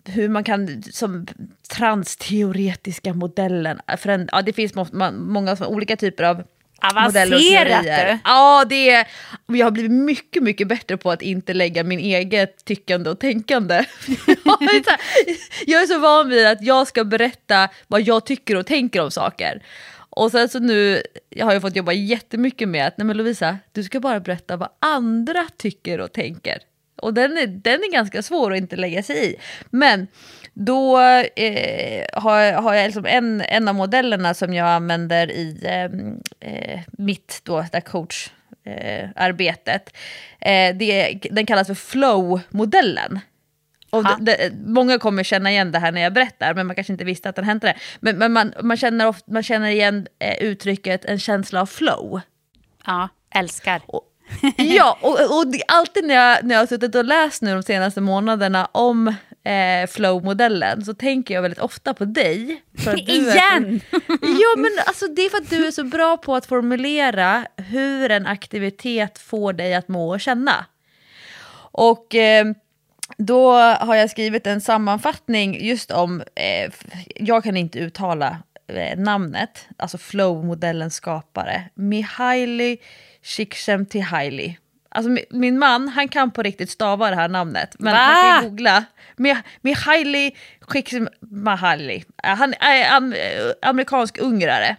[0.04, 1.26] hur man kan, som
[1.74, 3.80] transteoretiska modellen,
[4.32, 6.42] ja, det finns må många olika typer av
[6.82, 8.18] Avancerat du!
[8.24, 9.06] Ja, det är,
[9.46, 13.74] jag har blivit mycket, mycket bättre på att inte lägga min eget tyckande och tänkande.
[15.66, 19.10] jag är så van vid att jag ska berätta vad jag tycker och tänker om
[19.10, 19.62] saker.
[20.10, 23.58] Och sen så nu jag har jag fått jobba jättemycket med att, nej men Lovisa,
[23.72, 26.58] du ska bara berätta vad andra tycker och tänker.
[27.02, 29.36] Och den är, den är ganska svår att inte lägga sig i.
[29.70, 30.06] Men
[30.54, 31.00] då
[31.36, 36.80] eh, har, har jag liksom en, en av modellerna som jag använder i ehm, eh,
[36.98, 39.96] mitt då, där coacharbetet.
[40.40, 43.20] Eh, det, den kallas för flow-modellen.
[43.90, 46.92] Och det, det, många kommer känna igen det här när jag berättar, men man kanske
[46.92, 47.76] inte visste att den hände.
[48.00, 52.20] Men, men man, man, känner ofta, man känner igen eh, uttrycket en känsla av flow.
[52.86, 53.82] Ja, älskar.
[53.86, 54.02] Och,
[54.56, 58.00] ja, och, och alltid när jag, när jag har suttit och läst nu de senaste
[58.00, 59.08] månaderna om
[59.44, 62.62] eh, flow-modellen så tänker jag väldigt ofta på dig.
[62.78, 63.80] För att du Igen!
[63.90, 67.46] Så, ja, men alltså, det är för att du är så bra på att formulera
[67.56, 70.66] hur en aktivitet får dig att må och känna.
[71.72, 72.46] Och eh,
[73.18, 76.72] då har jag skrivit en sammanfattning just om, eh,
[77.16, 82.76] jag kan inte uttala eh, namnet, alltså flow-modellens skapare, Mihaly
[83.22, 84.58] Csikszentmihalyi.
[84.88, 87.76] Alltså min man, han kan på riktigt stava det här namnet.
[87.78, 87.98] Men Va?
[87.98, 88.84] man kan googla.
[89.60, 90.30] Mihaly
[90.72, 92.04] Csikszentmihalyi.
[92.22, 93.14] Han är am
[93.62, 94.76] amerikansk ungrare.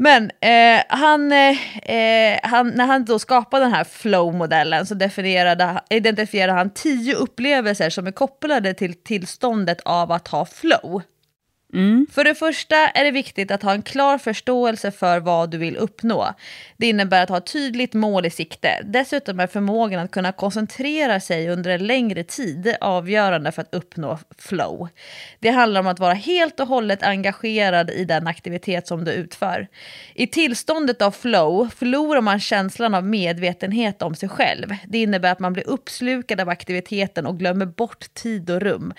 [0.00, 6.52] Men eh, han, eh, han, när han då skapade den här flow-modellen så definierade, identifierade
[6.52, 11.02] han tio upplevelser som är kopplade till tillståndet av att ha flow.
[11.74, 12.06] Mm.
[12.12, 15.76] För det första är det viktigt att ha en klar förståelse för vad du vill
[15.76, 16.34] uppnå.
[16.76, 18.82] Det innebär att ha ett tydligt mål i sikte.
[18.84, 24.18] Dessutom är förmågan att kunna koncentrera sig under en längre tid avgörande för att uppnå
[24.38, 24.88] flow.
[25.38, 29.68] Det handlar om att vara helt och hållet engagerad i den aktivitet som du utför.
[30.14, 34.74] I tillståndet av flow förlorar man känslan av medvetenhet om sig själv.
[34.86, 38.94] Det innebär att man blir uppslukad av aktiviteten och glömmer bort tid och rum.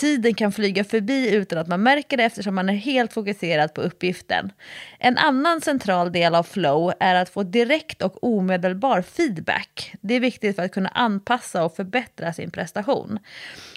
[0.00, 3.80] Tiden kan flyga förbi utan att man märker det eftersom man är helt fokuserad på
[3.80, 4.52] uppgiften.
[4.98, 9.94] En annan central del av flow är att få direkt och omedelbar feedback.
[10.00, 13.18] Det är viktigt för att kunna anpassa och förbättra sin prestation.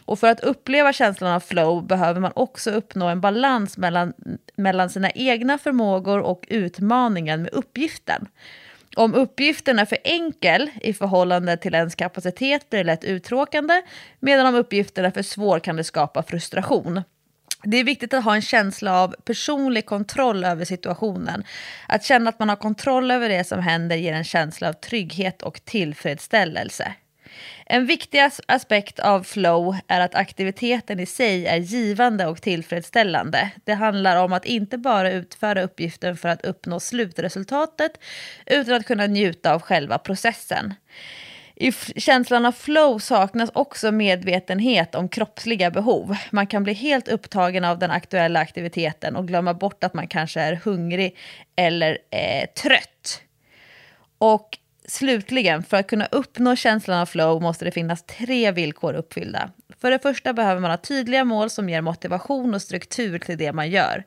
[0.05, 4.13] Och för att uppleva känslan av flow behöver man också uppnå en balans mellan,
[4.55, 8.27] mellan sina egna förmågor och utmaningen med uppgiften.
[8.95, 13.81] Om uppgiften är för enkel i förhållande till ens kapacitet blir det lätt uttråkande,
[14.19, 17.01] medan om uppgiften är för svår kan det skapa frustration.
[17.63, 21.43] Det är viktigt att ha en känsla av personlig kontroll över situationen.
[21.87, 25.41] Att känna att man har kontroll över det som händer ger en känsla av trygghet
[25.41, 26.93] och tillfredsställelse.
[27.65, 33.51] En viktig aspekt av flow är att aktiviteten i sig är givande och tillfredsställande.
[33.63, 37.91] Det handlar om att inte bara utföra uppgiften för att uppnå slutresultatet
[38.45, 40.73] utan att kunna njuta av själva processen.
[41.55, 46.15] I känslan av flow saknas också medvetenhet om kroppsliga behov.
[46.31, 50.41] Man kan bli helt upptagen av den aktuella aktiviteten och glömma bort att man kanske
[50.41, 51.17] är hungrig
[51.55, 53.21] eller eh, trött.
[54.17, 59.49] Och Slutligen, för att kunna uppnå känslan av flow måste det finnas tre villkor uppfyllda.
[59.81, 63.53] För det första behöver man ha tydliga mål som ger motivation och struktur till det
[63.53, 64.03] man gör.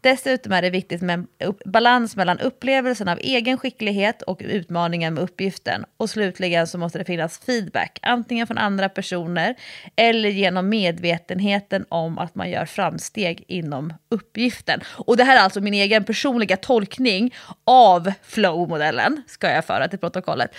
[0.00, 1.26] Dessutom är det viktigt med
[1.64, 5.84] balans mellan upplevelsen av egen skicklighet och utmaningen med uppgiften.
[5.96, 9.54] Och slutligen så måste det finnas feedback, antingen från andra personer
[9.96, 14.80] eller genom medvetenheten om att man gör framsteg inom uppgiften.
[14.86, 17.34] Och det här är alltså min egen personliga tolkning
[17.64, 20.50] av flow-modellen, ska jag föra till protokollet.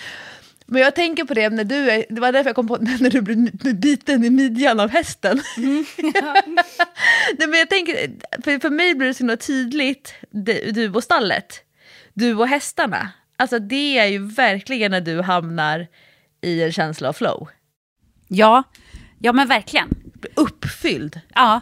[0.72, 3.10] Men jag tänker på det när du är, det var därför jag kom på när
[3.10, 5.42] du blir biten i midjan av hästen.
[5.56, 6.34] Mm, ja.
[7.38, 7.94] Nej, men jag tänker,
[8.42, 10.14] för, för mig blir det så tydligt,
[10.72, 11.60] du och stallet,
[12.14, 13.12] du och hästarna.
[13.36, 15.86] Alltså det är ju verkligen när du hamnar
[16.40, 17.48] i en känsla av flow.
[18.28, 18.62] Ja,
[19.18, 19.88] ja men verkligen.
[20.34, 21.20] Uppfylld.
[21.34, 21.60] Ja,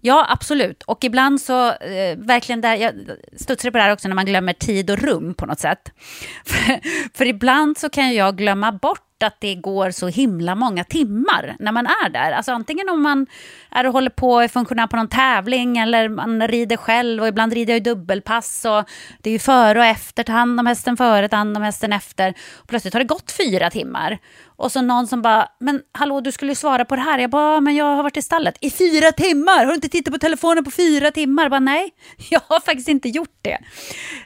[0.00, 0.82] Ja, absolut.
[0.82, 2.94] Och ibland så, eh, verkligen där, jag
[3.36, 5.92] studsar på det här också när man glömmer tid och rum på något sätt.
[6.44, 6.80] För,
[7.18, 11.72] för ibland så kan jag glömma bort att det går så himla många timmar när
[11.72, 12.32] man är där.
[12.32, 13.26] Alltså antingen om man
[13.70, 17.52] är och håller på och funktionär på någon tävling eller man rider själv och ibland
[17.52, 18.84] rider jag i dubbelpass och
[19.22, 21.92] det är ju före och efter, ta hand om hästen före, ta hand om hästen
[21.92, 22.34] efter.
[22.54, 24.18] Och plötsligt har det gått fyra timmar
[24.58, 27.18] och så någon som bara, men hallå du skulle ju svara på det här.
[27.18, 29.58] Jag bara, men jag har varit i stallet i fyra timmar.
[29.58, 31.42] Har du inte tittat på telefonen på fyra timmar?
[31.42, 31.90] Jag bara, nej,
[32.30, 33.58] jag har faktiskt inte gjort det.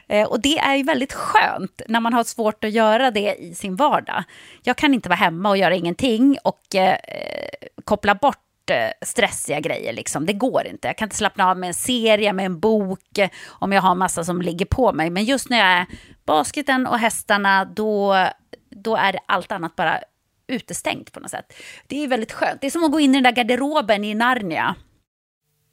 [0.07, 3.55] Eh, och det är ju väldigt skönt när man har svårt att göra det i
[3.55, 4.23] sin vardag.
[4.63, 7.49] Jag kan inte vara hemma och göra ingenting och eh, eh
[7.85, 9.93] koppla bort eh, stressiga grejer.
[9.93, 10.25] Liksom.
[10.25, 10.87] Det går inte.
[10.87, 13.95] Jag kan inte slappna av med en serie, med en bok, eh, om jag har
[13.95, 15.09] massa som ligger på mig.
[15.09, 15.85] Men just när jag är
[16.25, 18.27] basketen och hästarna, då,
[18.69, 19.99] då är allt annat bara
[20.47, 21.53] utestängt på något sätt.
[21.87, 22.61] Det är väldigt skönt.
[22.61, 24.75] Det är som att gå in i den där garderoben i Narnia.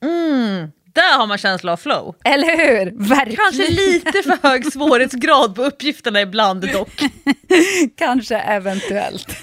[0.03, 2.17] Mm, där har man känsla av flow.
[2.25, 3.09] Eller hur?
[3.09, 3.37] Verkligen.
[3.37, 7.03] Kanske lite för hög svårighetsgrad på uppgifterna ibland dock.
[7.97, 9.43] Kanske eventuellt.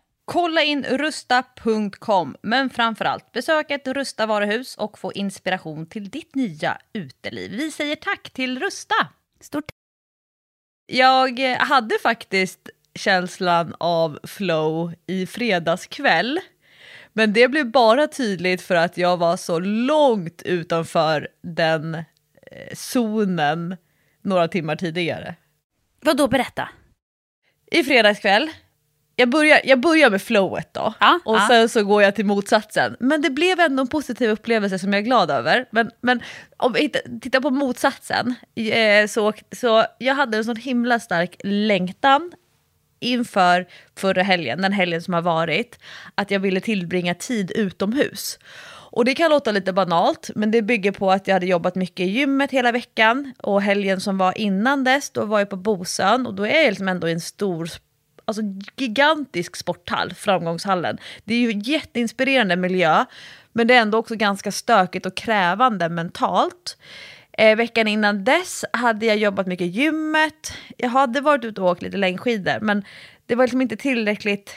[0.31, 6.77] Kolla in rusta.com, men framförallt besök ett Rusta varuhus och få inspiration till ditt nya
[6.93, 7.51] uteliv.
[7.51, 8.95] Vi säger tack till Rusta!
[9.39, 9.65] Stort
[10.85, 16.39] Jag hade faktiskt känslan av flow i fredagskväll.
[17.13, 22.03] Men det blev bara tydligt för att jag var så långt utanför den eh,
[22.73, 23.77] zonen
[24.21, 25.35] några timmar tidigare.
[26.01, 26.69] Vad då berätta?
[27.71, 28.49] I fredagskväll,
[29.15, 31.47] jag börjar, jag börjar med flowet då, Ja, och ja.
[31.47, 32.95] sen så går jag till motsatsen.
[32.99, 35.65] Men det blev ändå en positiv upplevelse som jag är glad över.
[35.71, 36.21] Men, men
[36.57, 36.89] om vi
[37.21, 42.31] tittar på motsatsen, eh, så, så jag hade en sån himla stark längtan
[42.99, 45.79] inför förra helgen, den helgen som har varit,
[46.15, 48.39] att jag ville tillbringa tid utomhus.
[48.93, 51.99] Och det kan låta lite banalt, men det bygger på att jag hade jobbat mycket
[51.99, 56.27] i gymmet hela veckan och helgen som var innan dess, då var jag på Bosön
[56.27, 57.69] och då är jag liksom ändå i en stor
[58.25, 58.41] alltså
[58.77, 60.97] gigantisk sporthall, Framgångshallen.
[61.23, 63.05] Det är ju jätteinspirerande miljö,
[63.53, 66.77] men det är ändå också ganska stökigt och krävande mentalt.
[67.37, 70.53] Eh, veckan innan dess hade jag jobbat mycket i gymmet.
[70.77, 72.85] Jag hade varit ute och åkt lite längdskidor, men
[73.25, 74.55] det var liksom inte tillräckligt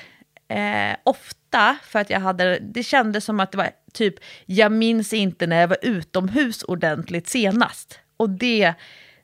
[0.48, 4.14] eh, ofta för att jag hade, det kändes som att det var typ,
[4.46, 7.98] jag minns inte när jag var utomhus ordentligt senast.
[8.16, 8.74] Och det,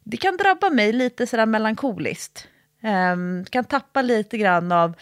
[0.05, 2.49] det kan drabba mig lite sådär melankoliskt.
[2.83, 4.95] Ehm, kan tappa lite grann av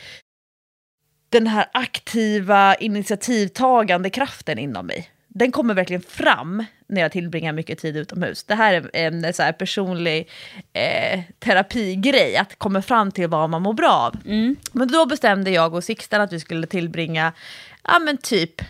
[1.28, 5.10] den här aktiva initiativtagande kraften inom mig.
[5.28, 8.44] Den kommer verkligen fram när jag tillbringar mycket tid utomhus.
[8.44, 10.28] Det här är en så här personlig
[10.72, 14.16] eh, terapigrej, att komma fram till vad man mår bra av.
[14.72, 17.32] Men då bestämde jag och Sixten att vi skulle tillbringa,
[17.84, 18.62] ja men typ,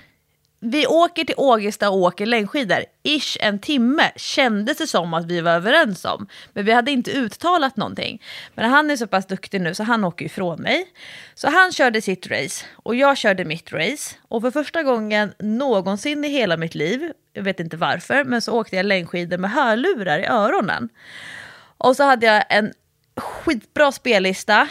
[0.60, 5.40] vi åker till Ågesta och åker längdskidor, ish en timme kändes det som att vi
[5.40, 6.28] var överens om.
[6.52, 8.22] Men vi hade inte uttalat någonting.
[8.54, 10.88] Men han är så pass duktig nu så han åker ifrån mig.
[11.34, 14.16] Så han körde sitt race och jag körde mitt race.
[14.28, 18.52] Och för första gången någonsin i hela mitt liv, jag vet inte varför, men så
[18.52, 20.88] åkte jag längdskidor med hörlurar i öronen.
[21.78, 22.72] Och så hade jag en
[23.16, 24.68] skitbra spellista.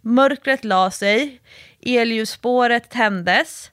[0.00, 1.40] Mörkret la sig,
[1.80, 3.70] elljusspåret tändes.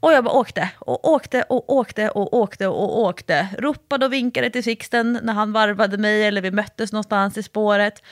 [0.00, 3.48] Och jag bara åkte och åkte och åkte och åkte och åkte.
[3.58, 8.02] Ropade och vinkade till Sixten när han varvade mig eller vi möttes någonstans i spåret.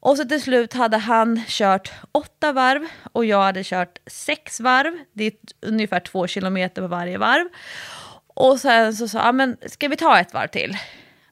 [0.00, 4.98] Och så till slut hade han kört åtta varv och jag hade kört sex varv.
[5.12, 7.48] Det är ungefär två kilometer på varje varv.
[8.26, 10.76] Och sen så sa han, men ska vi ta ett varv till?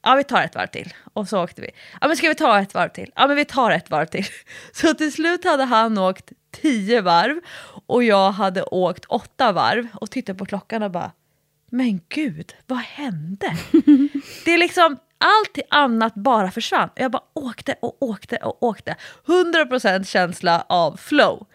[0.03, 0.95] Ja, vi tar ett varv till.
[1.13, 1.71] Och så åkte vi.
[2.01, 3.13] Ja, men ska vi ta ett varv till?
[3.17, 4.27] Ja, men vi tar ett varv till.
[4.73, 7.41] Så till slut hade han åkt tio varv
[7.87, 11.13] och jag hade åkt åtta varv och tittade på klockan och bara,
[11.71, 13.57] men gud, vad hände?
[14.45, 16.89] Det är liksom, allt annat bara försvann.
[16.95, 18.97] Jag bara åkte och åkte och åkte.
[19.27, 21.47] 100% känsla av flow.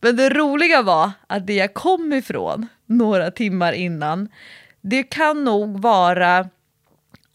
[0.00, 4.28] Men det roliga var att det jag kom ifrån några timmar innan,
[4.80, 6.48] det kan nog vara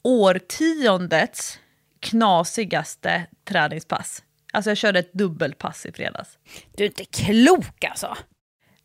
[0.04, 1.60] årtiondets
[2.00, 4.24] knasigaste träningspass.
[4.56, 6.38] Alltså jag körde ett dubbelpass i fredags.
[6.78, 8.18] Du är inte klok alltså.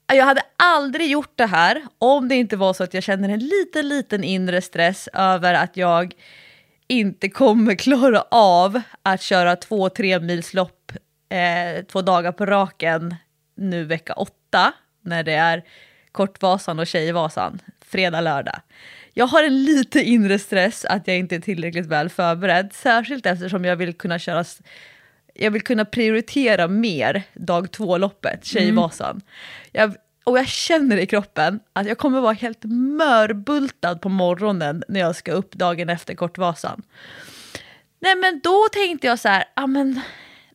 [0.07, 3.39] Jag hade aldrig gjort det här om det inte var så att jag känner en
[3.39, 6.15] liten, liten inre stress över att jag
[6.89, 10.93] inte kommer klara av att köra två tre milslopp
[11.29, 13.15] eh, två dagar på raken
[13.57, 15.65] nu vecka åtta när det är
[16.13, 18.61] Kortvasan och Tjejvasan, fredag, lördag.
[19.15, 23.65] Jag har en lite inre stress att jag inte är tillräckligt väl förberedd, särskilt eftersom
[23.65, 24.45] jag vill kunna köra
[25.43, 29.11] jag vill kunna prioritera mer dag två-loppet, Tjejvasan.
[29.11, 29.23] Mm.
[29.73, 35.01] Jag, och jag känner i kroppen att jag kommer vara helt mörbultad på morgonen när
[35.01, 36.83] jag ska upp dagen efter Kortvasan.
[38.01, 40.01] Nej men då tänkte jag så här, ah, men,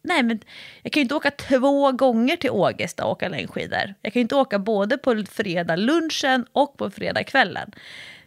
[0.02, 0.40] nej men
[0.82, 3.94] jag kan ju inte åka två gånger till Ågesta och åka längdskidor.
[4.02, 7.72] Jag kan ju inte åka både på fredag lunchen och på fredag kvällen.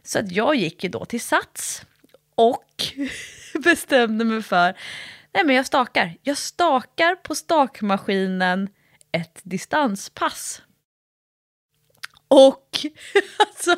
[0.02, 1.82] Så att jag gick ju då till Sats
[2.34, 2.64] och
[3.64, 4.74] bestämde mig för,
[5.38, 6.14] nej men jag stakar.
[6.22, 8.68] Jag stakar på stakmaskinen
[9.12, 10.62] ett distanspass.
[12.28, 12.68] Och
[13.38, 13.76] alltså...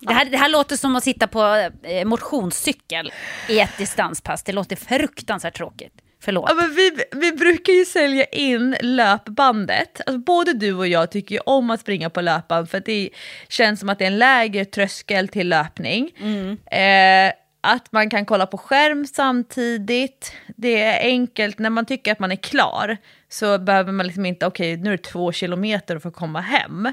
[0.00, 3.12] Det här, det här låter som att sitta på eh, motionscykel
[3.48, 4.42] i ett distanspass.
[4.42, 5.92] Det låter fruktansvärt tråkigt.
[6.20, 6.44] Förlåt.
[6.48, 10.00] Ja, men vi, vi brukar ju sälja in löpbandet.
[10.06, 13.10] Alltså, både du och jag tycker ju om att springa på löpband för att det
[13.48, 16.10] känns som att det är en lägre tröskel till löpning.
[16.20, 16.58] Mm.
[16.66, 20.32] Eh, att man kan kolla på skärm samtidigt.
[20.56, 22.96] Det är enkelt, när man tycker att man är klar
[23.28, 26.40] så behöver man liksom inte, okej okay, nu är det två kilometer för att komma
[26.40, 26.92] hem.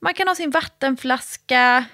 [0.00, 1.84] Man kan ha sin vattenflaska.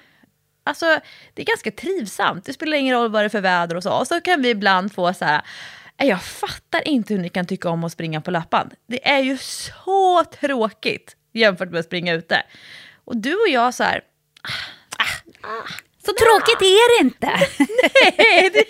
[0.63, 0.99] Alltså,
[1.33, 2.45] det är ganska trivsamt.
[2.45, 3.99] Det spelar ingen roll vad det är för väder och så.
[3.99, 5.41] Och så kan vi ibland få så här,
[5.97, 8.73] äh, jag fattar inte hur ni kan tycka om att springa på löpband.
[8.87, 12.43] Det är ju så tråkigt jämfört med att springa ute.
[13.05, 14.01] Och du och jag så här...
[14.97, 15.67] Ah, ah,
[16.05, 17.27] så tråkigt är det inte.
[17.57, 18.65] Nej, det,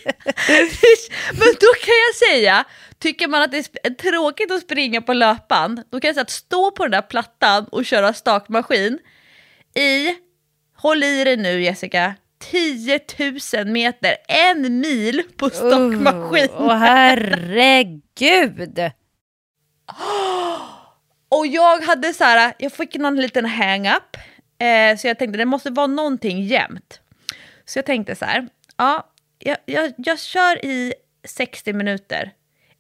[1.32, 2.66] men då kan jag säga,
[3.00, 6.30] tycker man att det är tråkigt att springa på löpband, då kan jag säga att
[6.30, 9.00] stå på den där plattan och köra stakmaskin
[9.76, 10.16] i,
[10.78, 12.16] håll i dig nu Jessica,
[12.52, 13.00] 10
[13.54, 16.50] 000 meter, en mil på stockmaskin.
[16.58, 18.12] Åh oh, herregud!
[21.30, 24.18] Och jag hade så här, jag fick någon liten hang-up.
[24.60, 27.02] Eh, så jag tänkte det måste vara någonting jämnt.
[27.66, 28.48] Så jag tänkte så här,
[28.78, 29.10] ja,
[29.40, 30.94] jag, jag, jag kör i
[31.24, 32.32] 60 minuter.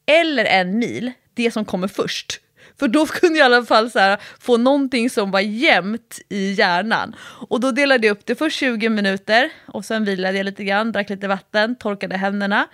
[0.06, 2.42] Eller en mil, det som kommer först.
[2.80, 6.52] För då kunde jag i alla fall så här, få någonting som var jämnt i
[6.52, 7.16] hjärnan.
[7.50, 10.92] Och då delade jag upp det först 20 minuter och sen vilade jag lite grann,
[10.92, 12.68] drack lite vatten, torkade händerna.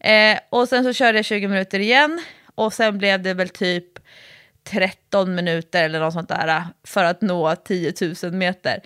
[0.00, 2.22] Eh, och sen så körde jag 20 minuter igen
[2.54, 3.98] och sen blev det väl typ
[4.64, 7.92] 13 minuter eller något sånt där för att nå 10
[8.22, 8.80] 000 meter.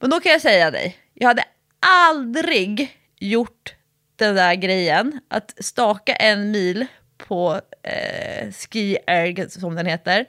[0.00, 1.44] Men då kan jag säga dig, jag hade
[1.86, 3.74] aldrig gjort
[4.16, 6.86] den där grejen, att staka en mil
[7.18, 10.26] på eh, Ski Erg, som den heter.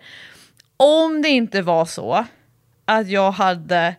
[0.77, 2.25] Om det inte var så
[2.85, 3.95] att jag hade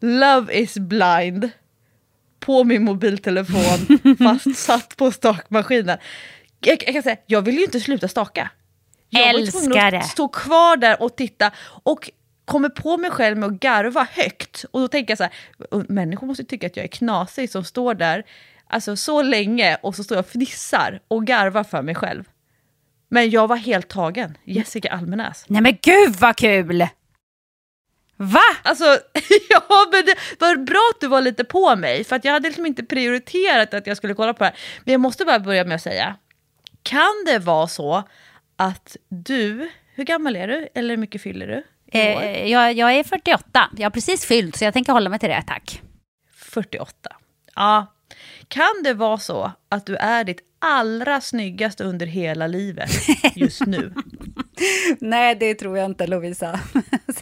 [0.00, 1.50] Love is blind
[2.40, 5.98] på min mobiltelefon fast satt på stakmaskinen.
[6.60, 8.50] Jag, jag, kan säga, jag vill ju inte sluta staka.
[9.10, 10.02] Jag Älskar det.
[10.02, 11.50] stå kvar där och titta
[11.82, 12.10] och
[12.44, 14.64] kommer på mig själv med att garva högt.
[14.70, 15.32] Och då tänker jag så här,
[15.88, 18.24] människor måste tycka att jag är knasig som står där
[18.66, 22.24] alltså så länge och så står jag och fnissar och garvar för mig själv.
[23.08, 24.38] Men jag var helt tagen.
[24.44, 25.44] Jessica Almenäs.
[25.48, 26.86] Nej men gud vad kul!
[28.16, 28.40] Va?
[28.62, 28.84] Alltså,
[29.50, 32.48] ja men det var bra att du var lite på mig, för att jag hade
[32.48, 34.58] liksom inte prioriterat att jag skulle kolla på det här.
[34.84, 36.16] Men jag måste bara börja med att säga,
[36.82, 38.02] kan det vara så
[38.56, 40.68] att du, hur gammal är du?
[40.74, 41.62] Eller hur mycket fyller du?
[41.94, 45.28] Eh, jag, jag är 48, jag har precis fyllt, så jag tänker hålla mig till
[45.28, 45.82] det, tack.
[46.36, 46.92] 48.
[47.54, 47.86] Ja.
[48.48, 52.90] Kan det vara så att du är ditt allra snyggaste under hela livet
[53.34, 53.94] just nu?
[55.00, 56.52] Nej, det tror jag inte Lovisa.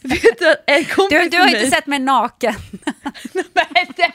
[0.03, 2.55] Vet du, en Du, du har inte sett mig naken.
[3.33, 4.13] Nej, det-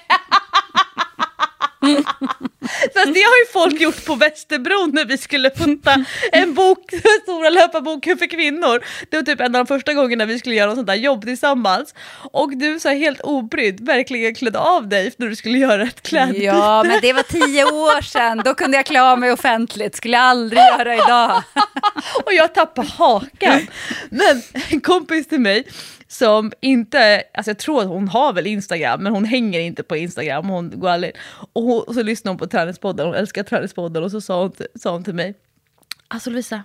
[2.93, 6.79] Fast det har ju folk gjort på Västerbron när vi skulle fota en bok,
[7.23, 8.83] Stora löparboken för kvinnor.
[9.09, 11.25] Det var typ en av de första gångerna vi skulle göra något sånt där jobb
[11.25, 11.93] tillsammans.
[12.31, 16.43] Och du så helt obrydd verkligen klädde av dig när du skulle göra ett klädbyte.
[16.43, 18.41] Ja, men det var tio år sedan.
[18.45, 19.95] Då kunde jag klä av mig offentligt.
[19.95, 21.43] skulle jag aldrig göra idag.
[22.25, 23.67] och jag tappade hakan.
[24.09, 25.67] Men en kompis till mig
[26.07, 29.97] som inte, alltså jag tror att hon har väl Instagram, men hon hänger inte på
[29.97, 31.11] Instagram, hon går aldrig
[31.53, 34.51] Och, hon, och så lyssnar hon på Träningspodden, hon älskar Träningspodden och så sa hon,
[34.51, 35.33] till- sa hon till mig,
[36.07, 36.63] alltså Lovisa,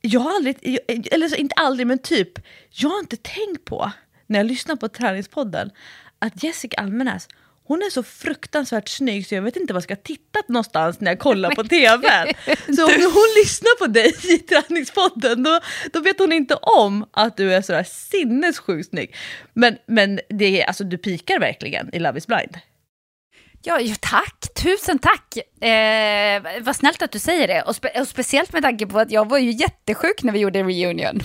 [0.00, 2.32] jag har aldrig, jag- eller så inte aldrig men typ,
[2.70, 3.92] jag har inte tänkt på
[4.26, 5.70] när jag lyssnar på Träningspodden
[6.18, 7.28] att Jessica Almenäs,
[7.66, 11.10] hon är så fruktansvärt snygg så jag vet inte vad jag ska titta någonstans när
[11.10, 12.34] jag kollar på TV.
[12.76, 15.60] Så om hon lyssnar på dig i Träningspodden då,
[15.92, 19.14] då vet hon inte om att du är sådär sinnessjukt snygg.
[19.54, 22.58] Men, men det är, alltså, du pikar verkligen i Love is blind.
[23.62, 24.46] Ja, ja, tack.
[24.62, 25.36] Tusen tack.
[25.64, 27.62] Eh, vad snällt att du säger det.
[27.62, 30.62] Och, spe- och speciellt med tanke på att jag var ju jättesjuk när vi gjorde
[30.62, 31.20] reunion.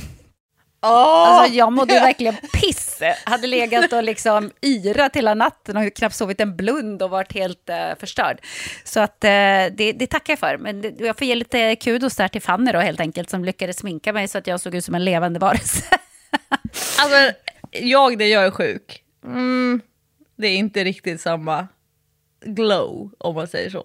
[0.83, 2.90] Alltså jag mådde verkligen piss.
[3.23, 7.69] Hade legat och liksom yrat hela natten och knappt sovit en blund och varit helt
[7.69, 8.41] eh, förstörd.
[8.83, 9.29] Så att eh,
[9.71, 10.57] det, det tackar jag för.
[10.57, 13.77] Men det, jag får ge lite kudos där till Fanny då helt enkelt som lyckades
[13.77, 15.83] sminka mig så att jag såg ut som en levande varelse.
[16.99, 17.33] Alltså,
[17.71, 19.81] jag när jag är sjuk, mm,
[20.35, 21.67] det är inte riktigt samma
[22.45, 23.83] glow om man säger så.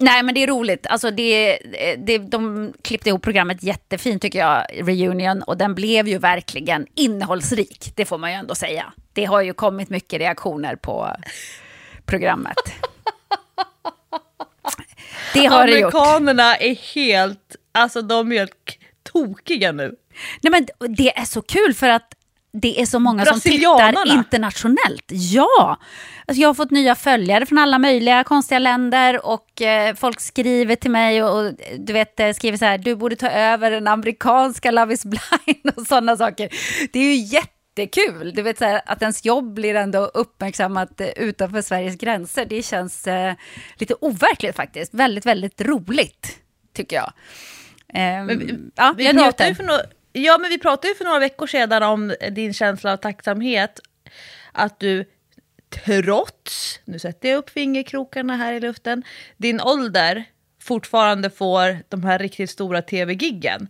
[0.00, 0.86] Nej, men det är roligt.
[0.86, 1.58] Alltså det,
[1.98, 7.92] det, de klippte ihop programmet jättefint tycker jag, Reunion, och den blev ju verkligen innehållsrik,
[7.96, 8.92] det får man ju ändå säga.
[9.12, 11.16] Det har ju kommit mycket reaktioner på
[12.06, 12.56] programmet.
[15.34, 15.94] Det har det gjort.
[15.94, 18.78] Amerikanerna är helt, alltså de är helt
[19.12, 19.96] tokiga nu.
[20.42, 22.14] Nej, men det är så kul för att
[22.52, 25.04] det är så många som tittar internationellt.
[25.08, 25.78] Ja!
[26.26, 30.76] Alltså jag har fått nya följare från alla möjliga konstiga länder och eh, folk skriver
[30.76, 33.88] till mig och, och du vet, eh, skriver så här, du borde ta över den
[33.88, 36.48] amerikanska Love is blind och sådana saker.
[36.92, 38.32] Det är ju jättekul.
[38.34, 42.44] Du vet, så här, att ens jobb blir ändå uppmärksammat eh, utanför Sveriges gränser.
[42.44, 43.34] Det känns eh,
[43.76, 44.94] lite overkligt faktiskt.
[44.94, 46.38] Väldigt, väldigt roligt,
[46.76, 47.12] tycker jag.
[47.94, 49.54] Ehm, ja, Vi jag njuter.
[49.54, 53.80] för ja, men vi pratade ju för några veckor sedan om din känsla av tacksamhet.
[54.52, 55.04] Att du
[55.84, 59.02] trots, nu sätter jag upp fingerkrokarna här i luften,
[59.36, 60.24] din ålder
[60.62, 63.68] fortfarande får de här riktigt stora tv-giggen.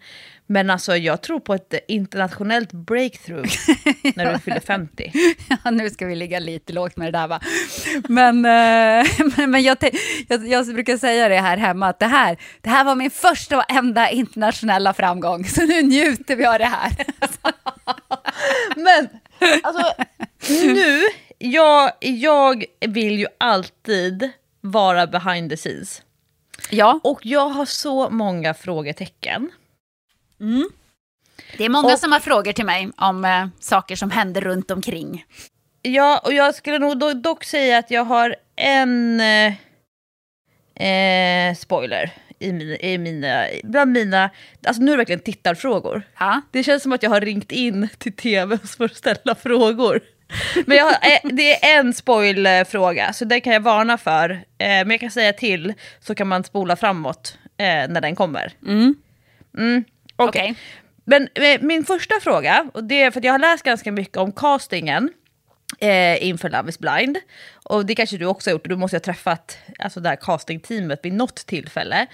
[0.53, 3.51] Men alltså jag tror på ett internationellt breakthrough
[4.17, 5.13] när du fyller 50.
[5.65, 7.41] Ja, nu ska vi ligga lite lågt med det där va.
[8.09, 9.77] Men, eh, men, men jag,
[10.29, 13.59] jag, jag brukar säga det här hemma att det här, det här var min första
[13.59, 15.45] och enda internationella framgång.
[15.45, 16.93] Så nu njuter vi av det här.
[18.77, 19.09] Men
[19.63, 19.93] alltså,
[20.49, 21.03] nu,
[21.39, 24.31] jag, jag vill ju alltid
[24.61, 26.03] vara behind the scenes.
[26.71, 29.51] Ja, Och jag har så många frågetecken.
[31.59, 34.71] Det är många Och- som har frågor till mig om eh, saker som händer runt
[34.71, 35.25] omkring.
[35.83, 39.53] Ja, och jag skulle nog do- dock säga att jag har en eh,
[40.89, 44.31] eh, spoiler i mina, i mina, bland mina,
[44.67, 46.03] alltså nu är det verkligen tittarfrågor.
[46.19, 46.41] Ja.
[46.51, 50.01] Det känns som att jag har ringt in till tv för att ställa frågor.
[50.67, 54.31] Men har- eh, det är en spoilfråga, så det kan jag varna för.
[54.31, 58.53] Eh, men jag kan säga till, så kan man spola framåt eh, när den kommer.
[58.67, 58.95] Mm.
[59.59, 59.85] Mm,
[60.17, 60.43] okej.
[60.43, 60.55] Okay.
[61.05, 64.17] Men eh, min första fråga, och det är för att jag har läst ganska mycket
[64.17, 65.11] om castingen
[65.79, 67.19] eh, inför Love is blind.
[67.65, 71.01] Och det kanske du också har gjort, du måste ha träffat alltså, det här castingteamet
[71.03, 72.07] vid något tillfälle.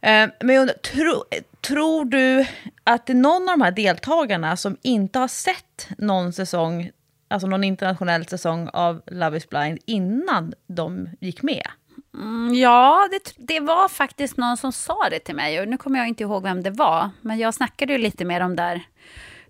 [0.00, 1.24] Eh, men jag undrar, tro,
[1.60, 2.46] tror du
[2.84, 6.90] att det är någon av de här deltagarna som inte har sett någon säsong,
[7.28, 11.66] alltså någon internationell säsong av Love is blind innan de gick med?
[12.14, 15.60] Mm, Ja, det, det var faktiskt någon som sa det till mig.
[15.60, 17.10] Och nu kommer jag inte ihåg vem det var.
[17.20, 18.82] Men jag snackade ju lite med dem där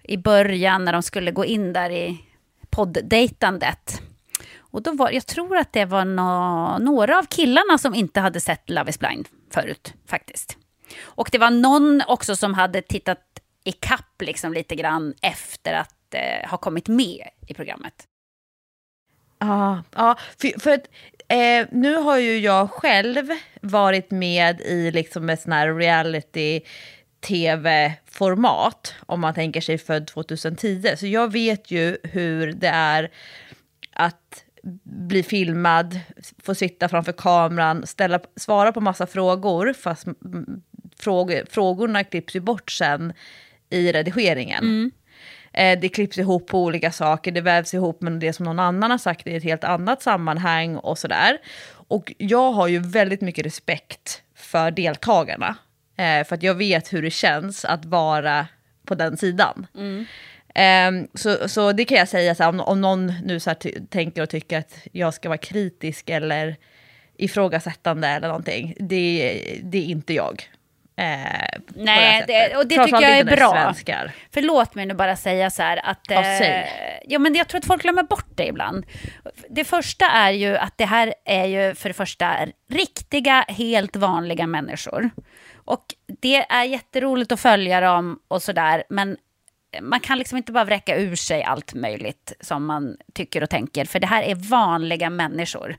[0.03, 2.25] i början när de skulle gå in där i
[2.71, 4.03] poddejtandet.
[4.59, 8.41] Och då var, jag tror att det var no, några av killarna som inte hade
[8.41, 10.57] sett Love is blind förut, faktiskt.
[11.03, 16.15] Och det var någon också som hade tittat i kapp liksom lite grann efter att
[16.15, 18.07] eh, ha kommit med i programmet.
[19.39, 20.87] Ja, ja för, för att,
[21.29, 23.29] eh, nu har ju jag själv
[23.61, 26.61] varit med i liksom ett sån här reality
[27.21, 30.97] tv-format, om man tänker sig född 2010.
[30.97, 33.11] Så jag vet ju hur det är
[33.93, 34.45] att
[34.83, 36.01] bli filmad,
[36.43, 40.07] få sitta framför kameran, ställa, svara på massa frågor, fast
[40.99, 43.13] frågor, frågorna klipps ju bort sen
[43.71, 44.65] i redigeringen.
[44.65, 44.91] Mm.
[45.53, 48.91] Eh, det klipps ihop på olika saker, det vävs ihop med det som någon annan
[48.91, 51.39] har sagt i ett helt annat sammanhang och sådär.
[51.71, 55.57] Och jag har ju väldigt mycket respekt för deltagarna.
[55.97, 58.47] Eh, för att jag vet hur det känns att vara
[58.87, 59.67] på den sidan.
[60.55, 63.55] Eh, så, så det kan jag säga, så här, om, om någon nu så
[63.91, 66.57] tänker och tycker att jag ska vara kritisk eller
[67.17, 70.51] ifrågasättande eller någonting, det, det är inte jag.
[70.99, 72.91] Eh, Nej, det, och det sättet.
[72.91, 73.53] tycker jag är bra.
[73.53, 74.13] Svenskar.
[74.35, 76.11] För låt mig nu bara säga så här att...
[76.11, 76.21] Eh,
[77.05, 78.87] ja, men jag tror att folk glömmer bort det ibland.
[79.49, 82.37] Det första är ju att det här är ju för det första
[82.71, 85.11] riktiga, helt vanliga människor.
[85.65, 85.85] Och
[86.21, 89.17] det är jätteroligt att följa dem och sådär, men
[89.81, 93.85] man kan liksom inte bara vräka ur sig allt möjligt som man tycker och tänker,
[93.85, 95.77] för det här är vanliga människor.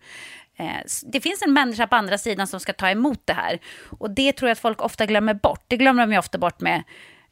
[0.60, 3.60] Eh, det finns en människa på andra sidan som ska ta emot det här.
[3.99, 5.64] Och det tror jag att folk ofta glömmer bort.
[5.68, 6.84] Det glömmer de ju ofta bort med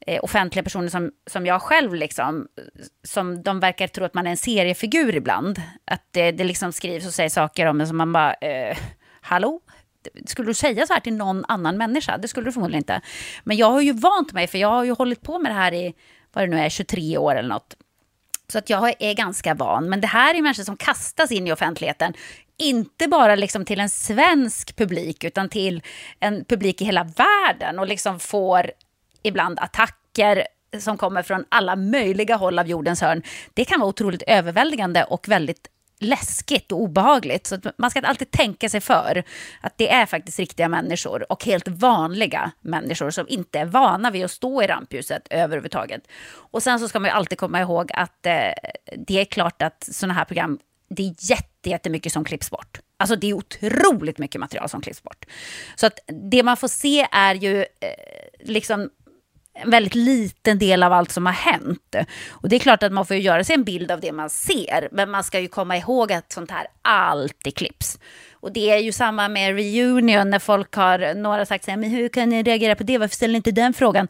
[0.07, 2.47] eh, offentliga personer som, som jag själv, liksom,
[3.03, 5.61] som de verkar tro att man är en seriefigur ibland.
[5.85, 8.77] Att det, det liksom skrivs och sägs saker om en som man bara, eh,
[9.21, 9.59] hallå?
[10.25, 12.17] Skulle du säga så här till någon annan människa?
[12.17, 13.01] Det skulle du förmodligen inte.
[13.43, 15.73] Men jag har ju vant mig, för jag har ju hållit på med det här
[15.73, 15.93] i,
[16.33, 17.77] vad det nu är, 23 år eller något.
[18.51, 19.89] Så att jag är ganska van.
[19.89, 22.13] Men det här är människor som kastas in i offentligheten.
[22.57, 25.81] Inte bara liksom till en svensk publik, utan till
[26.19, 27.79] en publik i hela världen.
[27.79, 28.71] Och liksom får
[29.23, 30.47] ibland attacker
[30.79, 33.23] som kommer från alla möjliga håll av jordens hörn.
[33.53, 35.67] Det kan vara otroligt överväldigande och väldigt
[35.99, 37.47] läskigt och obehagligt.
[37.47, 39.23] Så man ska alltid tänka sig för
[39.61, 44.25] att det är faktiskt riktiga människor och helt vanliga människor som inte är vana vid
[44.25, 46.01] att stå i rampljuset överhuvudtaget.
[46.27, 48.51] Och sen så ska man ju alltid komma ihåg att eh,
[48.97, 52.79] det är klart att sådana här program, det är jätte, jättemycket som klipps bort.
[52.97, 55.25] Alltså det är otroligt mycket material som klipps bort.
[55.75, 55.99] Så att
[56.31, 57.65] det man får se är ju eh,
[58.39, 58.89] liksom
[59.53, 61.95] en väldigt liten del av allt som har hänt.
[62.29, 64.89] Och det är klart att man får göra sig en bild av det man ser,
[64.91, 67.99] men man ska ju komma ihåg att sånt här alltid klipps.
[68.47, 71.89] Och det är ju samma med reunion när folk har, några sagt så här, men
[71.89, 74.07] hur kan ni reagera på det, varför ställer ni inte den frågan?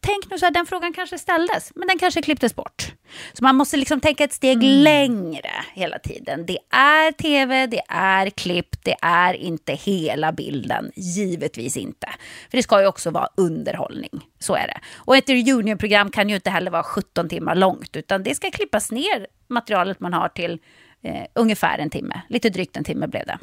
[0.00, 2.92] Tänk nu så här, den frågan kanske ställdes, men den kanske klipptes bort.
[3.32, 6.46] Så man måste liksom tänka ett steg längre hela tiden.
[6.46, 12.08] Det är tv, det är klipp, det är inte hela bilden, givetvis inte.
[12.50, 14.80] För det ska ju också vara underhållning, så är det.
[14.94, 18.90] Och ett reunionprogram kan ju inte heller vara 17 timmar långt, utan det ska klippas
[18.90, 20.60] ner materialet man har till
[21.02, 22.20] eh, ungefär en timme.
[22.28, 23.38] Lite drygt en timme blev det.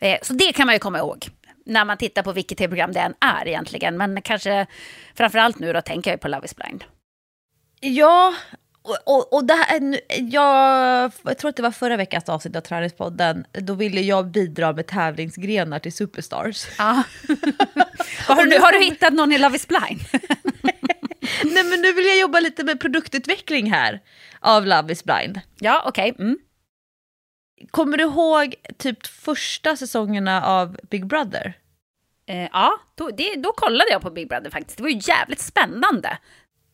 [0.00, 1.28] Eh, så det kan man ju komma ihåg
[1.66, 3.96] när man tittar på vilket tv-program det än är egentligen.
[3.96, 4.66] Men kanske
[5.14, 6.84] framförallt nu då tänker jag ju på Love is blind.
[7.80, 8.34] Ja,
[8.82, 12.60] och, och, och det här, jag, jag tror att det var förra veckans avsnitt av
[12.60, 16.66] Träningspodden, då ville jag bidra med tävlingsgrenar till Superstars.
[16.78, 16.84] Ja.
[18.26, 20.00] har, du, har du hittat någon i Love is blind?
[21.44, 24.00] Nej men nu vill jag jobba lite med produktutveckling här
[24.40, 25.40] av Love is blind.
[25.58, 26.14] ja, okej.
[26.18, 26.38] Mm.
[27.70, 31.54] Kommer du ihåg typ första säsongerna av Big Brother?
[32.28, 34.76] Eh, ja, då, det, då kollade jag på Big Brother faktiskt.
[34.76, 36.18] Det var ju jävligt spännande.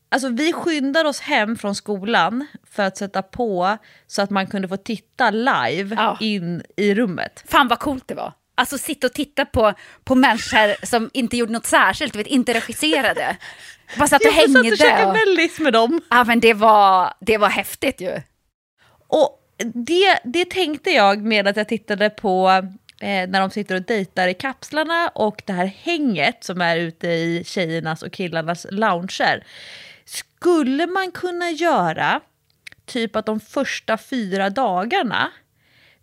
[0.09, 3.77] Alltså vi skyndade oss hem från skolan för att sätta på
[4.07, 6.17] så att man kunde få titta live Ja.
[6.21, 7.45] in i rummet.
[7.49, 8.33] Fan vad coolt det var.
[8.55, 9.73] Alltså sitta och titta på,
[10.05, 13.37] på människor som inte gjorde något särskilt, vet, inte regisserade.
[13.99, 14.71] Bara satt och Jag satt hängde.
[14.73, 16.01] och käkade mellis med dem.
[16.11, 18.21] Ja, men det var, det var häftigt ju.
[19.09, 22.49] Och det, det tänkte jag med att jag tittade på
[23.01, 27.09] eh, när de sitter och dejtar i kapslarna och det här hänget som är ute
[27.09, 29.47] i tjejernas och killarnas lounger.
[30.05, 32.21] Skulle man kunna göra
[32.87, 35.31] typ att de första fyra dagarna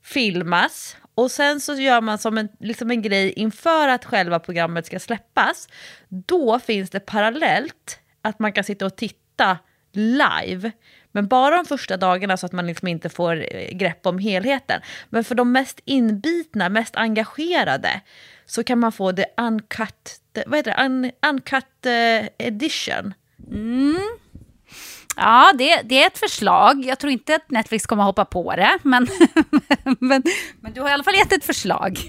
[0.03, 4.85] filmas och sen så gör man som en, liksom en grej inför att själva programmet
[4.85, 5.69] ska släppas.
[6.07, 9.57] Då finns det parallellt att man kan sitta och titta
[9.97, 10.71] live.
[11.11, 14.81] Men bara de första dagarna så att man liksom inte får eh, grepp om helheten.
[15.09, 18.01] Men för de mest inbitna, mest engagerade
[18.45, 20.83] så kan man få det uncut, vad heter det?
[20.85, 23.13] Un, uncut eh, edition.
[25.15, 26.85] Ja, det, det är ett förslag.
[26.85, 29.07] Jag tror inte att Netflix kommer hoppa på det, men,
[29.99, 30.23] men,
[30.61, 31.99] men du har i alla fall gett ett förslag.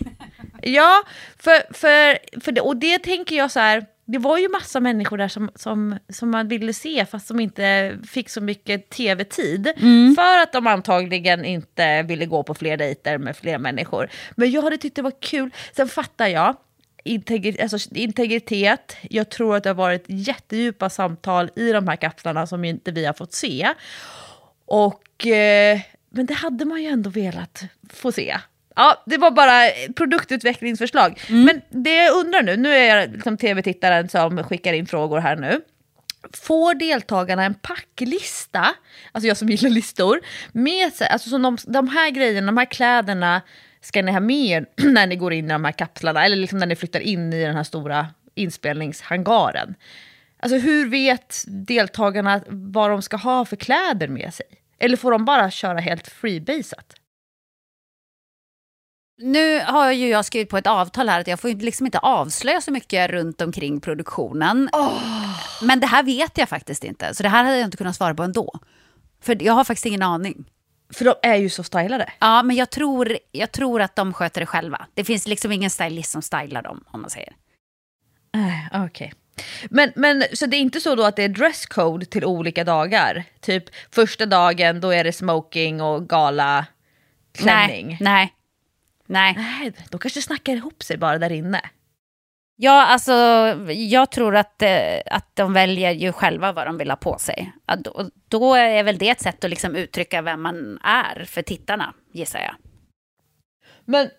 [0.63, 1.03] Ja,
[1.39, 5.19] för, för, för det, och det tänker jag så här, det var ju massa människor
[5.19, 9.73] där som, som, som man ville se fast som inte fick så mycket tv-tid.
[10.17, 14.09] För att de antagligen inte ville gå på fler dejter med fler människor.
[14.37, 15.51] Men jag hade tyckt det var kul.
[15.77, 16.57] Sen fattar jag,
[17.05, 22.47] integri- alltså, integritet, jag tror att det har varit jättedjupa samtal i de här kapslarna
[22.47, 23.75] som inte vi har fått se.
[24.67, 25.81] Och eh,
[26.11, 28.39] Men det hade man ju ändå velat få se.
[28.79, 31.21] Ja, det var bara produktutvecklingsförslag.
[31.29, 35.37] Men det jag undrar nu, nu är jag liksom tv-tittaren som skickar in frågor här
[35.37, 35.61] nu.
[36.33, 38.75] Får deltagarna en packlista,
[39.13, 40.21] alltså jag som gillar listor,
[40.53, 43.43] med sig, alltså som de, de här grejerna, de här kläderna
[43.81, 46.59] ska ni ha med er när ni går in i de här kapslarna, eller liksom
[46.59, 49.75] när ni flyttar in i den här stora inspelningshangaren.
[50.41, 54.47] Alltså hur vet deltagarna vad de ska ha för kläder med sig?
[54.79, 56.98] Eller får de bara köra helt freebasat?
[59.21, 62.61] Nu har ju jag skrivit på ett avtal här att jag får liksom inte avslöja
[62.61, 64.71] så mycket runt omkring produktionen.
[65.63, 68.15] Men det här vet jag faktiskt inte, så det här hade jag inte kunnat svara
[68.15, 68.61] på ändå.
[69.23, 70.45] För jag har faktiskt ingen aning.
[70.93, 72.13] För de är ju så stylade.
[72.19, 74.87] Ja, men jag tror, jag tror att de sköter det själva.
[74.95, 77.33] Det finns liksom ingen stylist som stylar dem, om man säger.
[78.35, 79.13] Äh, Okej.
[79.71, 83.25] Men, men så det är inte så då att det är dresscode till olika dagar?
[83.41, 86.67] Typ första dagen då är det smoking och gala
[87.35, 87.87] klänning?
[87.87, 88.33] Nej, nej,
[89.09, 89.35] nej.
[89.37, 91.61] Nej, de kanske snackar ihop sig bara där inne.
[92.61, 93.13] Ja, alltså,
[93.69, 97.53] jag tror att, eh, att de väljer ju själva vad de vill ha på sig.
[97.79, 101.95] Då, då är väl det ett sätt att liksom uttrycka vem man är för tittarna,
[102.13, 102.55] gissar jag.
[103.85, 104.11] Men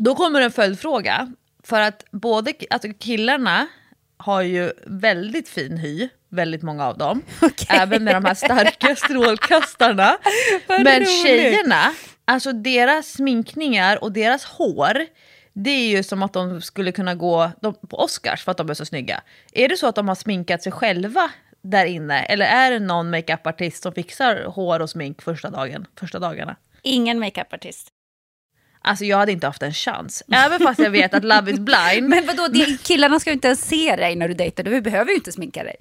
[0.00, 1.32] då kommer en följdfråga.
[1.62, 3.66] För att både alltså killarna
[4.16, 7.22] har ju väldigt fin hy, väldigt många av dem.
[7.68, 10.16] Även med de här starka strålkastarna.
[10.66, 11.92] Men tjejerna,
[12.24, 15.06] alltså deras sminkningar och deras hår,
[15.52, 17.50] det är ju som att de skulle kunna gå
[17.88, 19.22] på Oscars för att de är så snygga.
[19.52, 21.30] Är det så att de har sminkat sig själva
[21.62, 22.22] där inne?
[22.22, 26.56] Eller är det någon makeupartist som fixar hår och smink första, dagen, första dagarna?
[26.82, 27.88] Ingen makeupartist.
[28.86, 30.22] Alltså jag hade inte haft en chans.
[30.32, 32.08] Även fast jag vet att Love is blind.
[32.08, 34.64] Men vadå, det, killarna ska ju inte ens se dig när du dejtar.
[34.64, 35.76] Du behöver ju inte sminka dig.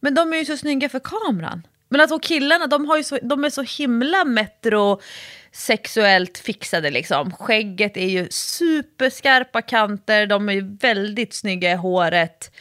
[0.00, 1.62] Men de är ju så snygga för kameran.
[1.88, 7.32] Men alltså killarna, de, har ju så, de är så himla metrosexuellt fixade liksom.
[7.32, 12.54] Skägget är ju superskarpa kanter, de är ju väldigt snygga i håret.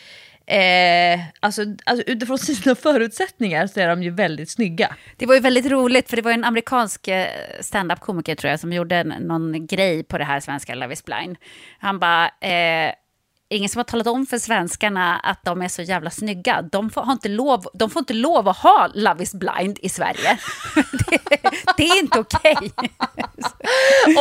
[0.45, 4.95] Eh, alltså, alltså utifrån sina förutsättningar så är de ju väldigt snygga.
[5.17, 7.27] Det var ju väldigt roligt, för det var en amerikansk eh,
[7.61, 11.37] stand-up-komiker tror jag som gjorde någon grej på det här svenska Love is blind.
[11.79, 12.93] Han bara, eh,
[13.49, 16.61] ingen som har talat om för svenskarna att de är så jävla snygga.
[16.61, 20.39] De får, inte, lov, de får inte lov att ha Love is blind i Sverige.
[21.29, 21.39] det,
[21.77, 22.55] det är inte okej.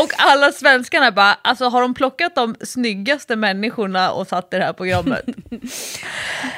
[0.02, 4.64] Och alla svenskarna bara, alltså har de plockat de snyggaste människorna och satt i det
[4.64, 5.24] här programmet?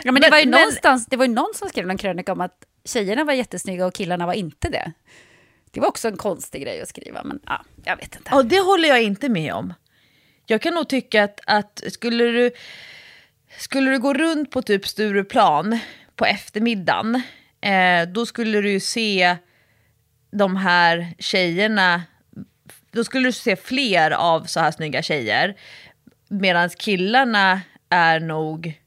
[0.05, 2.33] Ja, men det, var ju Men- någonstans, det var ju någon som skrev någon krönika
[2.33, 2.53] om att
[2.85, 4.93] tjejerna var jättesnygga och killarna var inte det.
[5.71, 8.31] Det var också en konstig grej att skriva, men ja, jag vet inte.
[8.31, 9.75] Ja, det håller jag inte med om.
[10.51, 12.51] Jag kan nog tycka att, att skulle, du,
[13.59, 15.79] skulle du gå runt på typ Stureplan
[16.17, 17.23] på eftermiddagen,
[17.61, 19.37] eh, då skulle du ju se
[20.31, 22.03] de här tjejerna,
[22.93, 25.57] då skulle du se fler av så här snygga tjejer.
[26.29, 28.81] Medan killarna är nog,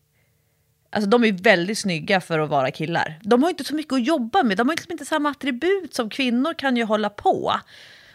[0.90, 3.20] alltså de är väldigt snygga för att vara killar.
[3.22, 6.10] De har inte så mycket att jobba med, de har liksom inte samma attribut som
[6.10, 7.54] kvinnor kan ju hålla på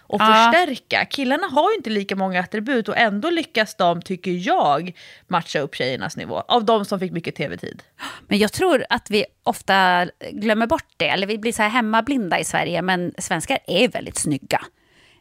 [0.09, 0.51] och Ja.
[0.53, 1.05] förstärka.
[1.05, 4.93] Killarna har ju inte lika många attribut och ändå lyckas de, tycker jag,
[5.29, 6.41] matcha upp tjejernas nivå.
[6.49, 7.83] Av de som fick mycket tv-tid.
[8.29, 12.39] Men jag tror att vi ofta glömmer bort det, eller vi blir så här hemmablinda
[12.39, 14.61] i Sverige, men svenskar är väldigt snygga.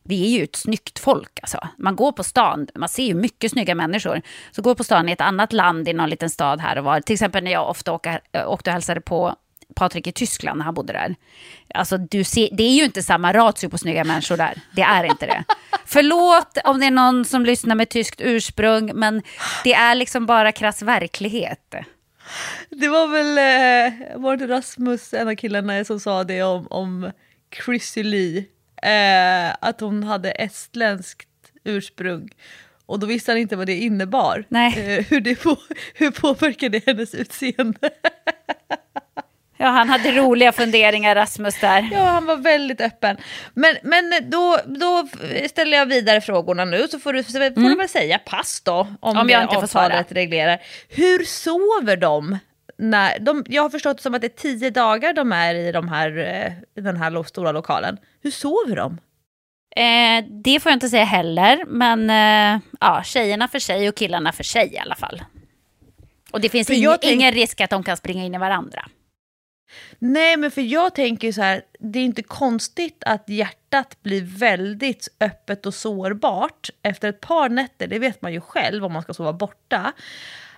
[0.08, 1.40] Vi är ju ett snyggt folk.
[1.42, 1.60] Alltså.
[1.78, 4.22] Man går på stan, man ser ju mycket snygga människor.
[4.52, 7.02] Så går på stan i ett annat land, i någon liten stad här och var.
[7.02, 9.36] Till exempel när jag ofta åka, äh, åkte och hälsade på
[9.76, 11.16] Patrik i Tyskland när han bodde där.
[11.74, 14.62] Alltså, du ser, det är ju inte samma ratio på snygga människor där.
[14.76, 15.44] Det är inte det.
[15.86, 19.22] Förlåt om det är någon som lyssnar med tyskt ursprung, men
[19.64, 21.76] det är liksom bara krass verklighet.
[22.70, 27.12] Det var väl, eh, var det Rasmus, en av killarna, som sa det om, om
[27.66, 28.46] Chrissy Lee.
[28.82, 31.30] Eh, att hon hade estländskt
[31.64, 32.30] ursprung.
[32.86, 34.46] Och då visste han inte vad det innebar.
[34.50, 34.98] Nej.
[34.98, 35.58] Eh, hur, det på,
[35.94, 37.90] hur påverkar det hennes utseende?
[39.58, 41.90] Ja, han hade roliga funderingar, Rasmus, där.
[41.92, 43.18] Ja, han var väldigt öppen.
[43.54, 45.08] Men, men då, då
[45.50, 48.74] ställer jag vidare frågorna nu, så får du, så får du väl säga pass då,
[49.00, 49.22] om, Mm.
[49.22, 50.04] Om jag inte får svara.
[50.10, 50.60] reglerar.
[50.90, 52.38] Hur sover de?
[52.78, 53.46] När de?
[53.50, 56.18] Jag har förstått det som att det är tio dagar de är i de här,
[56.18, 57.98] eh, den här stora lokalen.
[58.24, 58.98] Hur sover de?
[59.76, 64.32] Eh, det får jag inte säga heller, men eh, ja, tjejerna för sig och killarna
[64.32, 65.24] för sig i alla fall.
[66.32, 68.86] Och det finns ing- ingen risk att de kan springa in i varandra.
[70.00, 75.08] Nej, men för jag tänker så här, det är inte konstigt att hjärtat blir väldigt
[75.20, 77.88] öppet och sårbart efter ett par nätter.
[77.88, 79.94] Det vet man ju själv om man ska sova borta.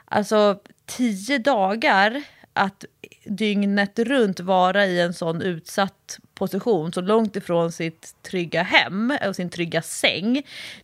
[0.06, 2.86] Alltså tio dagar att
[3.26, 9.36] dygnet runt vara i en sån utsatt position, så långt ifrån sitt trygga hem och
[9.36, 10.34] sin trygga säng.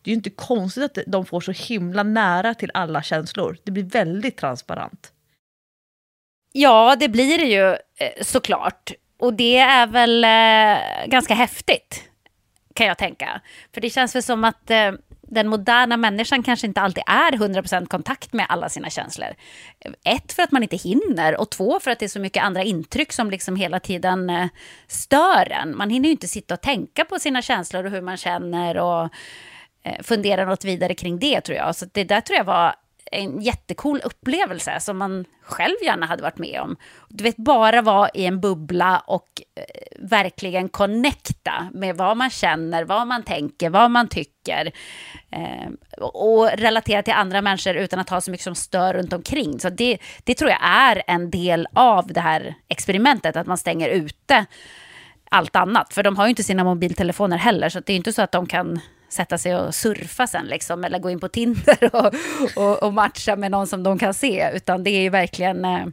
[0.02, 3.58] Det är ju inte konstigt att de får så himla nära till alla känslor.
[3.64, 5.13] Det blir väldigt transparent.
[6.56, 8.92] Ja, det blir det ju eh, såklart.
[9.20, 12.04] Och det är väl eh, ganska häftigt,
[12.74, 13.42] kan jag tänka.
[13.74, 14.92] För det känns väl som att eh,
[15.22, 19.30] den moderna människan kanske inte alltid är 100% kontakt med alla sina känslor.
[20.04, 22.64] Ett, för att man inte hinner och två, för att det är så mycket andra
[22.64, 24.48] intryck som liksom hela tiden eh,
[24.88, 25.78] stör en.
[25.78, 29.10] Man hinner ju inte sitta och tänka på sina känslor och hur man känner och
[29.84, 31.76] eh, fundera något vidare kring det tror jag.
[31.76, 32.76] Så det där tror jag var
[33.14, 36.76] en jättecool upplevelse som man själv gärna hade varit med om.
[37.10, 39.64] Du vet, bara vara i en bubbla och eh,
[40.00, 44.72] verkligen connecta med vad man känner, vad man tänker, vad man tycker.
[45.32, 49.60] Eh, och relatera till andra människor utan att ha så mycket som stör runt omkring.
[49.60, 53.90] Så det, det tror jag är en del av det här experimentet, att man stänger
[53.90, 54.46] ute
[55.32, 55.94] allt annat.
[55.94, 58.46] För de har ju inte sina mobiltelefoner heller, så det är inte så att de
[58.46, 58.80] kan
[59.14, 62.14] sätta sig och surfa sen liksom, eller gå in på Tinder och,
[62.56, 65.86] och, och, matcha med någon som de kan se, utan det är ju verkligen, eh,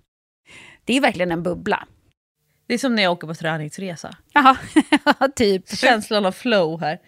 [0.85, 1.87] det är verkligen en bubbla.
[2.66, 4.16] Det är som när jag åker på träningsresa.
[4.33, 4.57] Ja,
[5.37, 5.77] typ.
[5.77, 6.99] Känslan av flow här.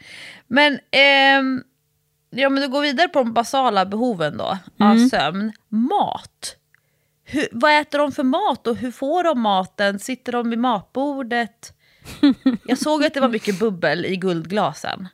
[0.47, 1.63] Men, ehm,
[2.31, 4.93] ja, men du går vidare på de basala behoven då, mm.
[4.93, 5.53] av sömn.
[5.69, 6.57] Mat.
[7.25, 9.99] Hur, vad äter de för mat och hur får de maten?
[9.99, 11.73] Sitter de vid matbordet?
[12.67, 15.09] Jag såg att det var mycket bubbel i guldglasen.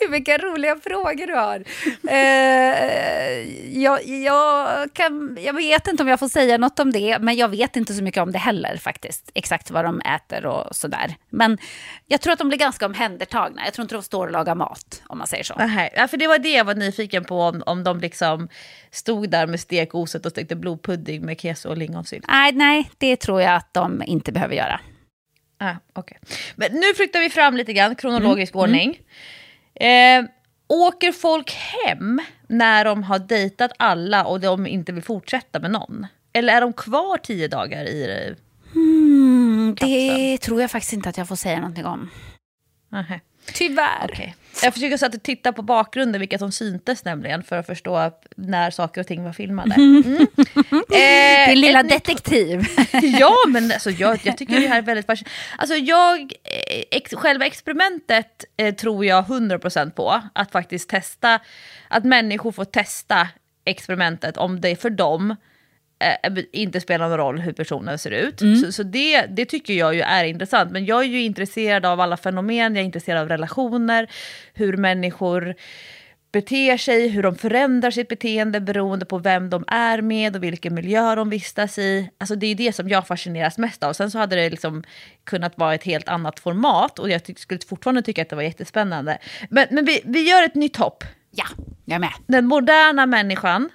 [0.00, 1.64] Gud, vilka roliga frågor du har.
[2.08, 7.36] Eh, jag, jag, kan, jag vet inte om jag får säga något om det, men
[7.36, 9.30] jag vet inte så mycket om det heller faktiskt.
[9.34, 11.14] Exakt vad de äter och sådär.
[11.30, 11.58] Men
[12.06, 13.62] jag tror att de blir ganska omhändertagna.
[13.64, 15.54] Jag tror inte de står och lagar mat, om man säger så.
[15.58, 18.48] Nej, ja, för det var det jag var nyfiken på, om, om de liksom
[18.90, 22.24] stod där med stekoset och stekte blodpudding med keso och lingonsylt.
[22.28, 24.80] Nej, nej, det tror jag att de inte behöver göra.
[25.58, 26.18] Ah, okay.
[26.56, 28.62] Men nu flyttar vi fram lite grann, kronologisk mm.
[28.62, 28.88] ordning.
[28.88, 29.02] Mm.
[29.74, 30.24] Eh,
[30.68, 36.06] åker folk hem när de har dejtat alla och de inte vill fortsätta med någon?
[36.32, 38.34] Eller är de kvar tio dagar i
[38.72, 42.10] hmm, Det tror jag faktiskt inte att jag får säga någonting om.
[42.92, 43.20] Aha.
[43.54, 44.10] Tyvärr.
[44.12, 44.32] Okay.
[44.62, 48.70] Jag försöker så att titta på bakgrunden, vilka som syntes nämligen, för att förstå när
[48.70, 49.74] saker och ting var filmade.
[49.74, 50.26] Mm.
[50.92, 52.66] Eh, Din lilla detektiv.
[53.18, 55.36] ja, men alltså, jag, jag tycker det här är väldigt fascinerande.
[55.58, 61.40] Alltså, jag, eh, ex, själva experimentet eh, tror jag 100% på, att faktiskt testa,
[61.88, 63.28] att människor får testa
[63.64, 65.36] experimentet om det är för dem
[66.00, 68.40] eh, inte spelar någon roll hur personen ser ut.
[68.40, 68.56] Mm.
[68.56, 70.72] Så, så, det, det tycker jag ju är intressant.
[70.72, 74.10] Men jag är ju intresserad av alla fenomen, jag är intresserad av relationer,
[74.54, 75.54] hur människor
[76.32, 80.74] beter sig, hur de förändrar sitt beteende beroende på vem de är med och vilken
[80.74, 82.10] miljö de vistas i.
[82.18, 83.92] Alltså det är det som jag fascineras mest av.
[83.92, 84.84] Sen så hade det liksom
[85.24, 89.18] kunnat vara ett helt annat format och jag skulle fortfarande tycka att det var jättespännande.
[89.50, 91.04] Men, men vi, vi gör ett nytt hopp.
[91.30, 91.44] Ja,
[91.84, 92.12] jag är med.
[92.26, 93.70] Den moderna människan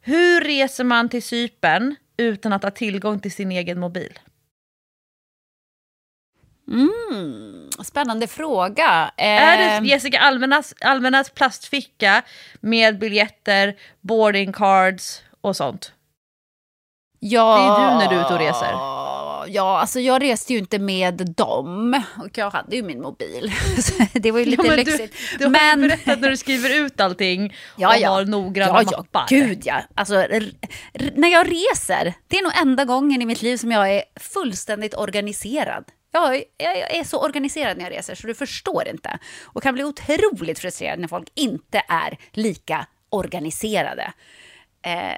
[0.00, 4.18] hur reser man till Sypen utan att ha tillgång till sin egen mobil?
[6.70, 9.10] Mm, spännande fråga.
[9.16, 9.84] Är det ehm.
[9.84, 12.22] Jessica Almenas, Almenas plastficka
[12.60, 15.92] med biljetter, boarding cards och sånt?
[17.18, 18.99] Ja, det är du när du är ute och reser
[19.48, 23.52] ja, alltså jag reste ju inte med dem och jag hade ju min mobil.
[24.12, 25.14] det var ju lite ja, men lyxigt.
[25.38, 28.10] Du, du har ju berättat när du skriver ut allting ja, och ja.
[28.10, 29.26] har noggranna ja, mappar.
[29.28, 30.14] Gud ja, alltså
[31.14, 34.94] när jag reser, det är nog enda gången i mitt liv som jag är fullständigt
[34.94, 35.84] organiserad.
[36.12, 39.18] Jag, jag, jag är så organiserad när jag reser så du förstår inte.
[39.44, 44.12] Och kan bli otroligt frustrerad när folk inte är lika organiserade.
[44.82, 45.16] Eh,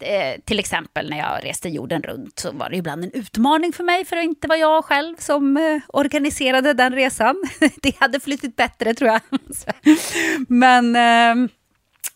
[0.00, 3.84] Eh, till exempel när jag reste jorden runt så var det ibland en utmaning för
[3.84, 7.44] mig för att inte vara jag själv som eh, organiserade den resan.
[7.82, 9.20] det hade flyttit bättre tror jag.
[10.48, 11.48] Men ehm,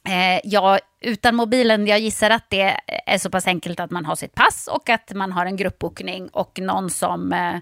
[0.08, 2.76] eh, utan mobilen, jag gissar att det
[3.06, 6.28] är så pass enkelt att man har sitt pass och att man har en gruppbokning
[6.28, 7.56] och någon som eh,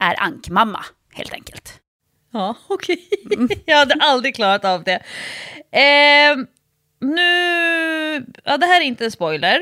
[0.00, 1.80] är ankmamma helt enkelt.
[2.32, 3.08] Ja, okej.
[3.24, 3.36] Okay.
[3.36, 3.48] Mm.
[3.66, 5.02] jag hade aldrig klarat av det.
[5.70, 6.36] Eh,
[7.02, 9.58] nu, ja det här är inte en spoiler,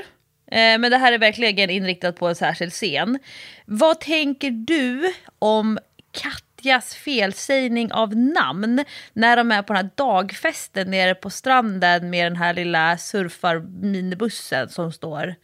[0.51, 3.19] eh, men det här är verkligen inriktat på en särskild scen.
[3.65, 5.79] Vad tänker du om
[6.13, 12.27] Katjas felsägning av namn när de är på den här dagfesten nere på stranden med
[12.27, 15.35] den här lilla surfarminibussen som står?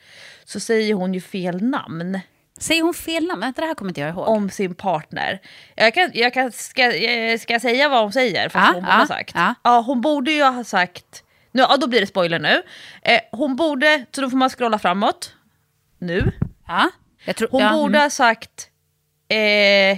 [0.44, 2.20] Så säger hon ju fel namn.
[2.58, 3.52] Säger hon fel namn?
[3.56, 4.28] Det här kommer inte jag ihåg.
[4.28, 5.40] Om sin partner.
[5.74, 6.82] Jag kan, jag kan, ska,
[7.40, 8.48] ska jag säga vad hon säger?
[8.48, 9.32] För ja, hon, ja, har sagt.
[9.34, 9.54] Ja.
[9.64, 9.80] ja.
[9.80, 11.22] hon borde ju ha sagt
[11.56, 12.62] nu, ja, då blir det spoiler nu.
[13.02, 15.34] Eh, hon borde, så då får man scrolla framåt.
[15.98, 16.32] Nu.
[16.66, 16.90] Ja,
[17.36, 18.02] tror, hon ja, borde mm.
[18.02, 18.70] ha sagt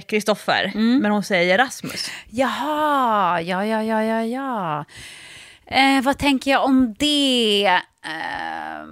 [0.07, 2.11] Kristoffer, men hon säger Rasmus.
[2.29, 4.85] Jaha, ja, ja, ja, ja, ja.
[5.65, 7.65] Eh, vad tänker jag om det?
[8.05, 8.87] Eh,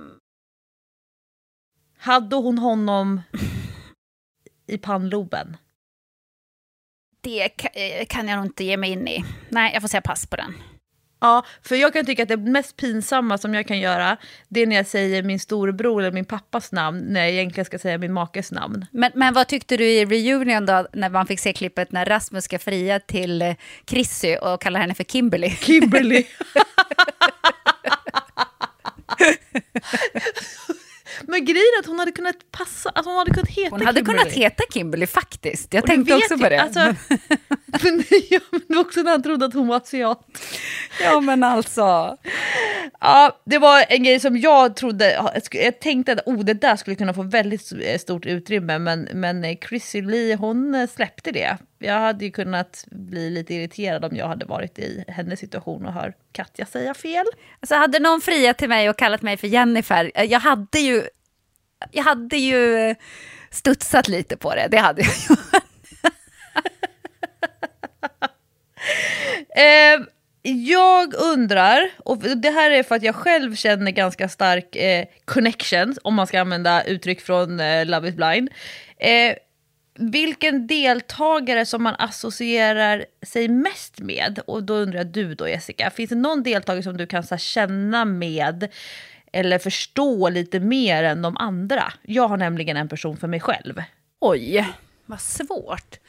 [1.99, 3.21] Hade hon honom
[4.67, 5.57] i pannloben?
[7.27, 9.23] det eh, kan jag nog inte ge mig in i.
[9.49, 10.53] Nej, jag får säga pass på den.
[11.19, 14.67] Ja, för jag kan tycka att det mest pinsamma som jag kan göra, det är
[14.67, 18.13] när jag säger min storebror eller min pappas namn, när jag egentligen ska säga min
[18.13, 18.85] makes namn.
[18.91, 22.43] Men, men vad tyckte du i reunion då, när man fick se klippet när Rasmus
[22.43, 23.55] ska fria till eh,
[23.89, 25.49] Chrissy och kallar henne för Kimberly?
[25.49, 26.23] Kimberly.
[31.27, 33.99] Men grejen är att hon hade kunnat passa, att hon hade kunnat heta Hon hade
[33.99, 34.19] Kimberly.
[34.19, 35.73] kunnat heta Kimberly faktiskt.
[35.73, 36.61] Jag Och tänkte också ju, på det.
[36.61, 36.79] Alltså,
[37.83, 40.19] men, ja, men också när han trodde att hon var asiat.
[41.03, 42.17] ja, men alltså.
[42.99, 46.95] Ja, det var en grej som jag trodde, jag tänkte att oh, det där skulle
[46.95, 51.57] kunna få väldigt stort utrymme, men, men Chrissy Lee, hon släppte det.
[51.79, 55.93] Jag hade ju kunnat bli lite irriterad om jag hade varit i hennes situation och
[55.93, 57.25] hör Katja säga fel.
[57.59, 61.03] Alltså hade någon friat till mig och kallat mig för Jennifer, eh, jag hade ju,
[61.91, 62.95] jag hade ju
[63.51, 64.67] studsat lite på det.
[64.71, 65.35] Det hade jag ju.
[69.55, 69.99] Eh,
[70.41, 75.95] jag undrar, och det här är för att jag själv känner ganska stark eh, connection,
[76.03, 78.49] om man ska använda uttryck från eh, Love is blind.
[78.97, 79.35] Eh,
[79.97, 84.39] vilken deltagare som man associerar sig mest med?
[84.47, 87.35] Och då undrar jag du då Jessica, finns det någon deltagare som du kan så
[87.35, 88.67] här, känna med
[89.31, 91.93] eller förstå lite mer än de andra?
[92.01, 93.83] Jag har nämligen en person för mig själv.
[94.19, 94.67] Oj,
[95.05, 95.99] vad svårt.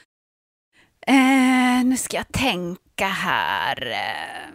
[1.06, 3.86] Eh, nu ska jag tänka här.
[3.86, 4.54] Eh,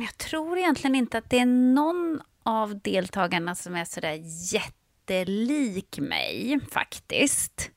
[0.00, 4.18] jag tror egentligen inte att det är någon av deltagarna som är sådär
[4.54, 7.70] jättelik mig faktiskt.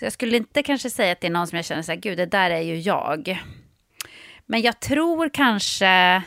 [0.00, 1.98] Så jag skulle inte kanske säga att det är någon som jag känner så här,
[1.98, 3.42] gud det där är ju jag.
[4.46, 6.22] Men jag tror kanske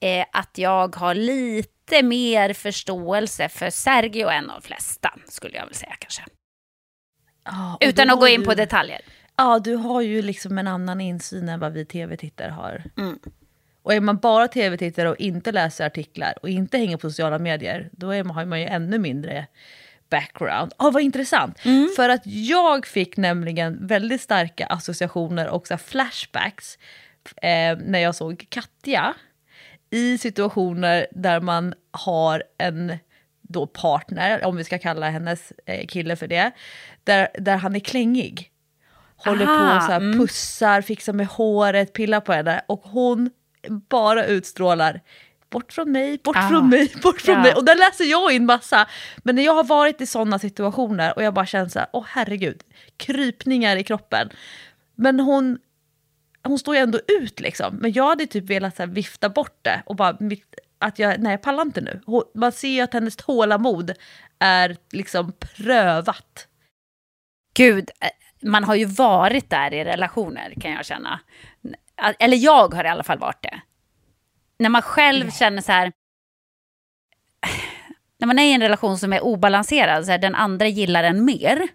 [0.00, 5.74] eh, att jag har lite mer förståelse för Sergio än de flesta, skulle jag väl
[5.74, 6.22] säga kanske.
[7.74, 9.00] Och Utan att gå in ju- på detaljer.
[9.36, 12.84] Ja, du har ju liksom en annan insyn än vad vi tv-tittare har.
[12.96, 13.18] Mm.
[13.82, 17.90] Och är man bara tv-tittare och inte läser artiklar och inte hänger på sociala medier,
[17.92, 19.46] då är man, har man ju ännu mindre
[20.10, 20.72] background.
[20.78, 21.60] Ja, vad intressant!
[21.96, 26.78] För att jag fick nämligen väldigt starka associationer och så flashbacks
[27.36, 29.14] eh, när jag såg Katja
[29.90, 32.98] i situationer där man har en
[33.42, 36.50] då partner, om vi ska kalla hennes eh, kille för det,
[37.04, 38.50] där, där han är klängig.
[39.16, 40.18] Håller på Aha, och så här mm.
[40.18, 43.30] pussar, fixar med håret, pillar på henne och hon
[43.68, 45.00] bara utstrålar
[45.50, 46.48] bort från mig, bort Ah.
[46.48, 47.42] från mig, bort från Ja.
[47.42, 47.54] mig.
[47.54, 48.86] Och där läser jag in massa.
[49.18, 52.04] Men när jag har varit i sådana situationer och jag bara känner så här, åh
[52.08, 52.62] herregud,
[52.96, 54.30] krypningar i kroppen.
[54.94, 55.58] Men hon,
[56.44, 57.76] hon står ju ändå ut liksom.
[57.76, 60.18] Men jag hade typ velat så vifta bort det och bara,
[60.78, 62.00] att jag, nej jag pallar inte nu.
[62.06, 63.92] Hon, man ser ju att hennes tålamod
[64.38, 66.46] är liksom prövat.
[67.54, 68.08] Gud, eh,
[68.48, 71.20] man har ju varit där i relationer kan jag känna.
[72.18, 73.60] Eller jag har i alla fall varit det.
[74.60, 75.92] När man själv känner så här...
[78.18, 81.24] När man är i en relation som är obalanserad, så här, den andra gillar en
[81.24, 81.68] mer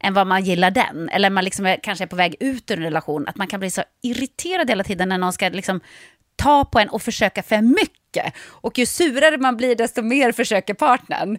[0.00, 1.08] än vad man gillar den.
[1.08, 3.28] Eller man liksom är, kanske är på väg ut ur en relation.
[3.28, 5.80] Att man kan bli så irriterad hela tiden när någon ska liksom
[6.36, 8.34] ta på en och försöka för mycket.
[8.48, 11.38] Och ju surare man blir, desto mer försöker partnern.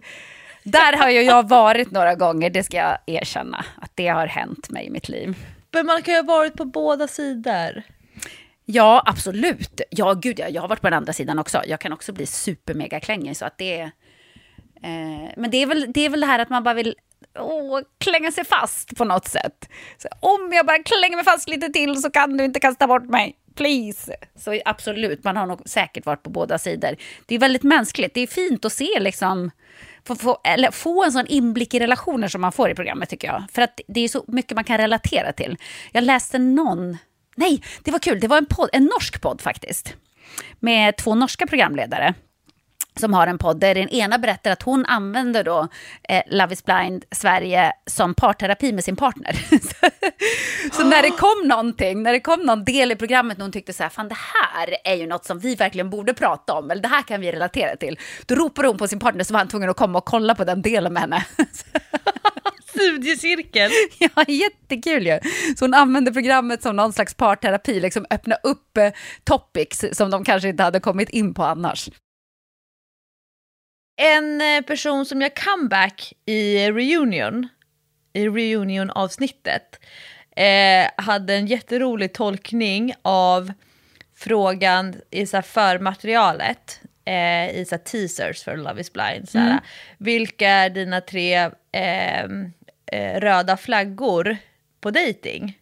[0.62, 3.64] Där har ju jag varit några gånger, det ska jag erkänna.
[3.80, 5.36] Att det har hänt mig i mitt liv.
[5.72, 7.82] Men man kan ju ha varit på båda sidor.
[8.66, 9.80] Ja, absolut.
[9.90, 11.62] Ja, gud, jag, jag har varit på den andra sidan också.
[11.66, 13.84] Jag kan också bli supermega klängig, så att det är...
[14.82, 16.94] Eh, men det är, väl, det är väl det här att man bara vill
[17.38, 19.68] åh, klänga sig fast på något sätt.
[19.98, 23.04] Så, om jag bara klänger mig fast lite till så kan du inte kasta bort
[23.04, 23.36] mig.
[23.54, 24.16] Please.
[24.36, 26.96] Så absolut, man har nog säkert varit på båda sidor.
[27.26, 28.14] Det är väldigt mänskligt.
[28.14, 29.50] Det är fint att se liksom...
[30.06, 33.28] Få, få, eller få en sån inblick i relationer som man får i programmet tycker
[33.28, 33.44] jag.
[33.52, 35.56] För att det är så mycket man kan relatera till.
[35.92, 36.98] Jag läste någon...
[37.36, 38.20] Nej, det var kul.
[38.20, 39.94] Det var en, podd, en norsk podd faktiskt.
[40.60, 42.14] Med två norska programledare
[43.00, 45.68] som har en podd där den ena berättar att hon använder då
[46.08, 49.32] eh, Love is blind Sverige som parterapi med sin partner.
[49.50, 49.86] så
[50.76, 53.72] så när det kom någonting, när det kom någon del i programmet när hon tyckte
[53.72, 56.82] så här, fan det här är ju något som vi verkligen borde prata om, eller
[56.82, 57.98] det här kan vi relatera till.
[58.26, 60.44] Då ropade hon på sin partner så var han tvungen att komma och kolla på
[60.44, 61.24] den delen med henne.
[62.74, 63.70] Studiecirkel.
[63.98, 65.18] Ja, jättekul ju.
[65.56, 68.92] Så hon använde programmet som någon slags parterapi, liksom öppna upp eh,
[69.24, 71.88] topics som de kanske inte hade kommit in på annars.
[74.02, 77.48] En eh, person som gör comeback i reunion
[78.12, 79.80] i reunion-avsnittet
[80.36, 83.52] eh, hade en jätterolig tolkning av
[84.16, 89.28] frågan i så förmaterialet, eh, i så teasers för Love is blind.
[89.28, 89.60] Så här,
[89.98, 91.34] Vilka är dina tre
[91.72, 92.28] eh,
[92.94, 94.36] eh, röda flaggor
[94.80, 95.58] på dating?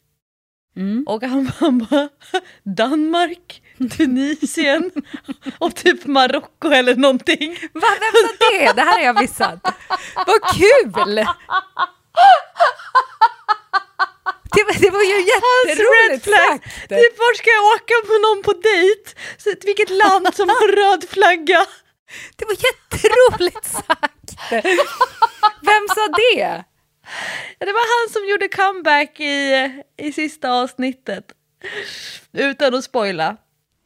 [1.07, 2.09] Och han, han bara,
[2.77, 3.63] Danmark,
[3.97, 4.91] Tunisien
[5.59, 7.51] och typ Marocko eller någonting.
[7.73, 8.73] Va, vem sa det?
[8.73, 9.61] Det här har jag missat.
[10.27, 11.25] Vad kul!
[14.55, 16.65] Det, var- det var ju jätteroligt sagt.
[16.89, 19.11] Typ vart ska jag åka med någon på dejt?
[19.39, 21.67] Så, vilket land som har röd flagga?
[22.37, 24.29] Det var jätteroligt sagt.
[25.63, 26.65] Vem sa det?
[27.59, 31.33] Det var han som gjorde comeback i, i sista avsnittet.
[32.33, 33.37] Utan att spoila.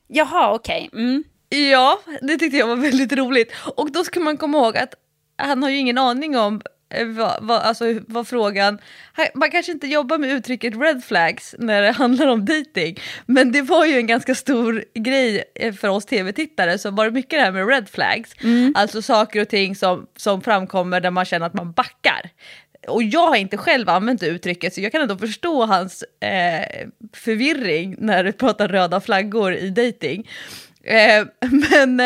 [0.08, 0.90] Jaha, okej.
[0.92, 1.24] Mm.
[1.48, 3.52] Ja, det tyckte jag var väldigt roligt.
[3.76, 4.94] Och då ska man komma ihåg att
[5.36, 6.60] han har ju ingen aning om
[6.94, 8.78] eh, vad, vad, alltså, vad frågan...
[9.34, 13.00] Man kanske inte jobbar med uttrycket red flags när det handlar om dating.
[13.26, 17.10] Men det var ju en ganska stor grej eh, för oss tv-tittare, så var det
[17.10, 18.34] mycket det här med red flags.
[18.74, 22.30] Alltså saker och ting som, som framkommer där man känner att man backar.
[22.88, 26.88] Och jag har inte själv använt det uttrycket så jag kan ändå förstå hans eh,
[27.12, 30.28] förvirring när du pratar röda flaggor i dejting.
[30.84, 31.26] Eh,
[31.70, 32.00] men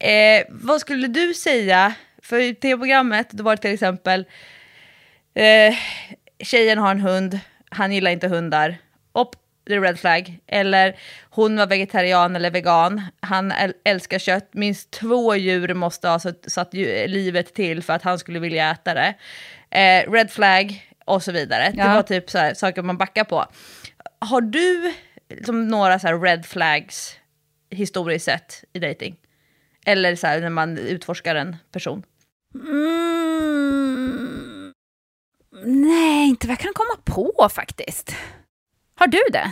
[0.00, 4.24] eh, vad skulle du säga, för i tv-programmet då var det till exempel
[5.34, 5.74] eh,
[6.40, 7.38] tjejen har en hund,
[7.70, 8.76] han gillar inte hundar,
[9.12, 10.38] upp, det är red flag.
[10.46, 10.96] Eller
[11.30, 13.52] hon var vegetarian eller vegan, han
[13.84, 16.74] älskar kött, minst två djur måste ha satt,
[17.06, 19.14] livet till för att han skulle vilja äta det.
[19.76, 21.70] Eh, red flag och så vidare.
[21.70, 21.94] Det Ja.
[21.94, 23.44] var typ så här, saker man backar på.
[24.18, 24.94] Har du
[25.30, 27.16] liksom, några så här red flags
[27.70, 29.16] historiskt sett i dating?
[29.86, 32.02] Eller så här, när man utforskar en person?
[33.46, 34.72] Mm.
[35.64, 38.14] Nej, inte vad jag kan komma på faktiskt.
[38.94, 39.50] Har du det?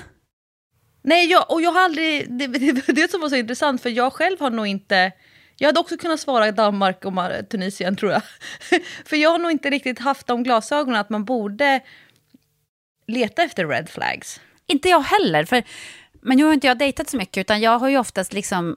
[1.02, 2.32] Nej, jag, och jag har aldrig...
[2.38, 5.12] Det, det, det, det som var så intressant, för jag själv har nog inte...
[5.56, 7.12] Jag hade också kunnat svara Danmark och
[7.50, 8.22] Tunisien, tror jag.
[9.04, 11.80] för jag har nog inte riktigt haft de glasögonen att man borde
[13.06, 14.40] leta efter red flags.
[14.66, 15.44] Inte jag heller.
[15.44, 15.62] För,
[16.12, 18.76] men nu har inte jag dejtat så mycket, utan jag har ju oftast liksom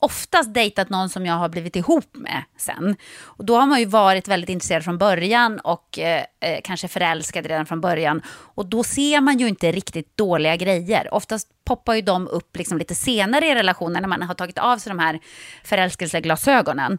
[0.00, 2.96] oftast dejtat någon som jag har blivit ihop med sen.
[3.22, 7.46] Och då har man ju varit väldigt intresserad från början och eh, eh, kanske förälskad
[7.46, 8.22] redan från början.
[8.28, 11.14] Och då ser man ju inte riktigt dåliga grejer.
[11.14, 14.78] Oftast poppar ju de upp liksom lite senare i relationen när man har tagit av
[14.78, 15.20] sig de här
[15.64, 16.92] förälskelseglasögonen.
[16.92, 16.98] Um,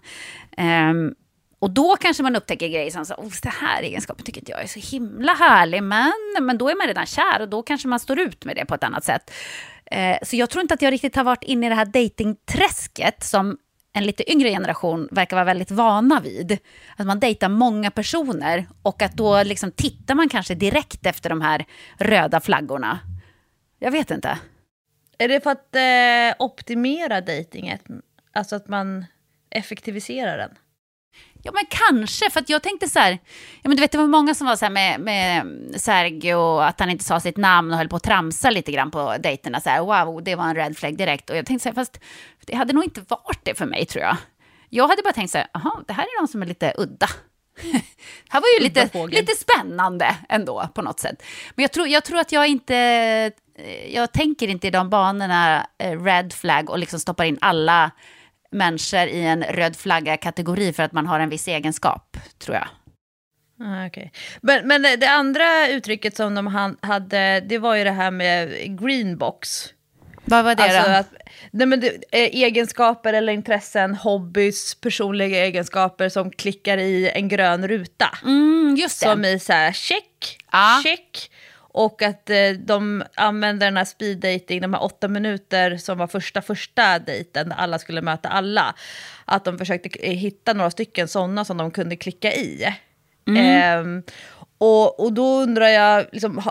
[0.57, 1.13] ehm,
[1.59, 4.63] och då kanske man upptäcker grejer som så, oh, det här egenskapen tycker inte jag
[4.63, 7.99] är så himla härlig, men, men då är man redan kär och då kanske man
[7.99, 9.31] står ut med det på ett annat sätt.
[9.91, 13.23] Eh, så jag tror inte att jag riktigt har varit inne i det här datingträsket
[13.23, 13.57] som
[13.93, 16.57] en lite yngre generation verkar vara väldigt vana vid.
[16.95, 21.41] Att man dejtar många personer och att då liksom tittar man kanske direkt efter de
[21.41, 21.65] här
[21.97, 22.99] röda flaggorna.
[23.79, 24.39] Jag vet inte.
[25.17, 27.83] Är det för att eh, optimera dejtinget?
[28.33, 29.05] Alltså att man
[29.49, 30.51] effektiviserar den?
[31.43, 32.29] Ja, men kanske.
[32.29, 33.11] För att jag tänkte så här,
[33.61, 35.45] ja, men du vet, det var många som var så här med, med
[35.81, 39.15] Sergio, att han inte sa sitt namn och höll på att tramsa lite grann på
[39.19, 39.61] dejterna.
[39.61, 41.29] Så här, wow, det var en red flag direkt.
[41.29, 41.99] Och jag tänkte så här, fast
[42.45, 44.17] det hade nog inte varit det för mig, tror jag.
[44.69, 47.07] Jag hade bara tänkt så här, aha, det här är någon som är lite udda.
[47.61, 47.81] det
[48.29, 51.23] här var ju lite, lite spännande ändå, på något sätt.
[51.55, 52.75] Men jag tror, jag tror att jag inte...
[53.55, 57.91] eh, Jag tänker inte i de banorna, eh, red flag, och liksom stoppar in alla
[58.51, 62.67] människor i en röd flagga-kategori för att man har en viss egenskap, tror jag.
[63.61, 64.09] Ah, okay.
[64.41, 68.49] men, men det andra uttrycket som de han- hade, det var ju det här med
[68.79, 69.65] greenbox.
[70.25, 70.95] Vad var det Alltså då?
[70.97, 71.09] att,
[71.51, 77.67] nej men det, eh, egenskaper eller intressen, hobbys, personliga egenskaper som klickar i en grön
[77.67, 78.17] ruta.
[78.23, 79.05] Mm, just det.
[79.09, 80.81] Som i så här check, Ja.
[80.83, 81.31] check.
[81.71, 86.07] Och att eh, de använder den här speed dating, de här åtta minuter som var
[86.07, 88.75] första första dejten, där alla skulle möta alla.
[89.25, 92.75] Att de försökte eh, hitta några stycken sådana som de kunde klicka i.
[93.37, 94.03] Ehm,
[94.57, 96.41] och, och då undrar jag, liksom,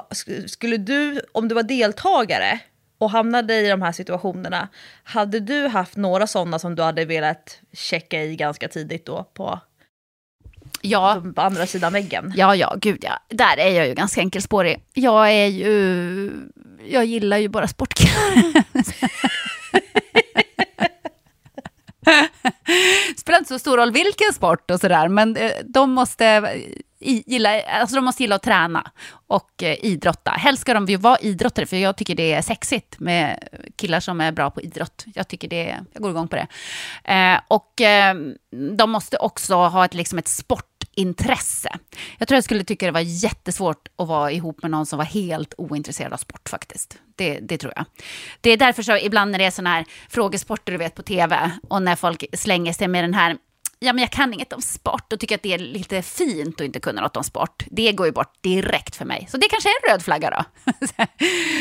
[0.46, 2.60] skulle du, om du var deltagare
[2.98, 4.68] och hamnade i de här situationerna,
[5.02, 9.60] hade du haft några sådana som du hade velat checka i ganska tidigt då på,
[10.90, 12.32] ja, på andra sidan väggen?
[12.36, 13.18] ja, ja, gud ja.
[13.28, 14.82] Där är jag ju ganska enkelspårig.
[14.94, 16.32] Jag är ju...
[16.88, 18.64] Jag gillar ju bara sportkillar.
[23.16, 26.24] spelar inte så stor roll vilken sport och sådär, men eh, de måste
[27.00, 28.90] i- gilla, alltså de måste gilla att träna
[29.26, 30.30] och eh, idrotta.
[30.30, 34.20] Helst ska de ju vara idrottare, för jag tycker det är sexigt med killar som
[34.20, 35.04] är bra på idrott.
[35.14, 36.46] Jag tycker det, jag går igång på det.
[37.14, 38.14] Eh, och eh,
[38.76, 41.68] de måste också ha ett, liksom ett sport intresse.
[42.18, 45.04] Jag tror jag skulle tycka det var jättesvårt att vara ihop med någon som var
[45.04, 46.98] helt ointresserad av sport faktiskt.
[47.16, 47.84] Det, det tror jag.
[48.40, 51.50] Det är därför så ibland när det är sådana här frågesporter du vet på tv
[51.68, 53.36] och när folk slänger sig med den här
[53.78, 56.64] ja men jag kan inget om sport och tycker att det är lite fint att
[56.64, 57.64] inte kunna något om sport.
[57.70, 59.26] Det går ju bort direkt för mig.
[59.30, 60.44] Så det kanske är en röd flagga då.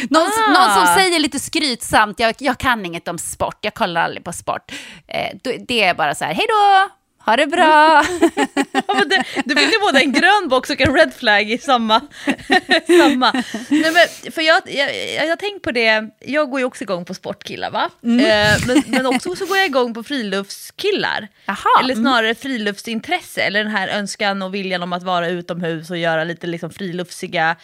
[0.09, 0.53] någon, ah.
[0.53, 4.33] någon, som säger lite skrytsamt, jag, jag kan inget om sport, jag kollar aldrig på
[4.33, 4.71] sport.
[5.07, 5.37] Eh,
[5.67, 6.89] det är bara så här, hej då,
[7.27, 8.03] ha det bra!
[8.87, 12.01] ja, det, du fick ju både en grön box och en red flag i samma.
[12.99, 13.31] samma.
[13.69, 17.05] Nej, men, för jag, jag, jag har tänkt på det, jag går ju också igång
[17.05, 17.89] på sportkillar va?
[18.03, 18.19] Mm.
[18.19, 21.27] Eh, men, men också så går jag igång på friluftskillar.
[21.47, 21.79] Aha.
[21.79, 22.03] Eller mm.
[22.03, 22.35] snarare mm.
[22.35, 26.69] friluftsintresse, eller den här önskan och viljan om att vara utomhus och göra lite liksom,
[26.69, 27.55] friluftsiga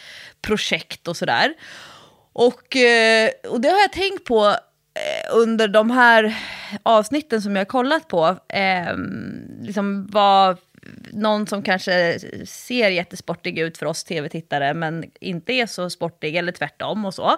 [0.41, 1.53] projekt och sådär.
[2.34, 4.56] Och, eh, och det har jag tänkt på
[4.95, 6.37] Eh, under de här
[6.83, 8.97] avsnitten som jag har kollat på, eh,
[9.61, 10.57] liksom var
[11.11, 16.51] någon som kanske ser jättesportig ut för oss tv-tittare, men inte är så sportig, eller
[16.51, 17.37] tvärtom och så.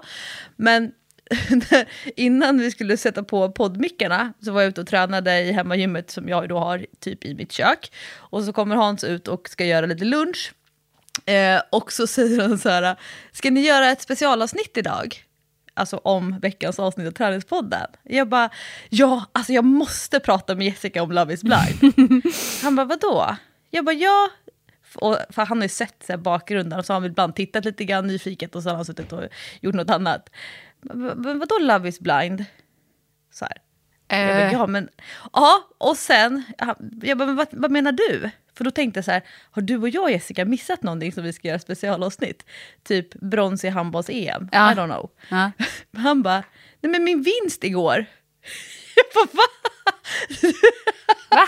[0.56, 0.92] Men
[2.16, 6.30] innan vi skulle sätta på poddmickarna så var jag ute och tränade i hemmagymmet som
[6.30, 7.92] jag då har typ i mitt kök.
[8.16, 10.54] Och så kommer Hans ut och ska göra lite lunch.
[11.26, 12.96] Eh, och så säger han så här,
[13.32, 15.25] ska ni göra ett specialavsnitt idag?
[15.76, 17.88] Alltså om veckans avsnitt av Träningspodden.
[18.04, 18.50] Jag bara,
[18.90, 21.94] ja, alltså jag måste prata med Jessica om Love is blind.
[22.64, 23.36] han bara, vadå?
[23.70, 24.30] Jag bara, ja.
[24.96, 27.66] Och, för han har ju sett så här, bakgrunden och så har han ibland tittat
[27.66, 29.24] lite grann nyfiket och så har han suttit och
[29.62, 30.30] gjort något annat.
[30.82, 32.46] Men vadå Love is blind?
[33.32, 33.58] Så här.
[34.08, 34.90] Bara, ja men,
[35.34, 36.44] ja och sen,
[37.02, 38.30] jag bara, men vad, vad menar du?
[38.58, 39.22] För då tänkte jag så här,
[39.52, 42.46] har du och jag Jessica missat någonting som vi ska göra specialavsnitt?
[42.84, 44.72] Typ brons i handbolls-EM, ja.
[44.72, 45.10] I don't know.
[45.30, 45.52] Ja.
[45.98, 46.44] Han bara,
[46.82, 48.06] nej men min vinst igår.
[48.96, 49.44] Jag bara, va?
[49.86, 49.92] va?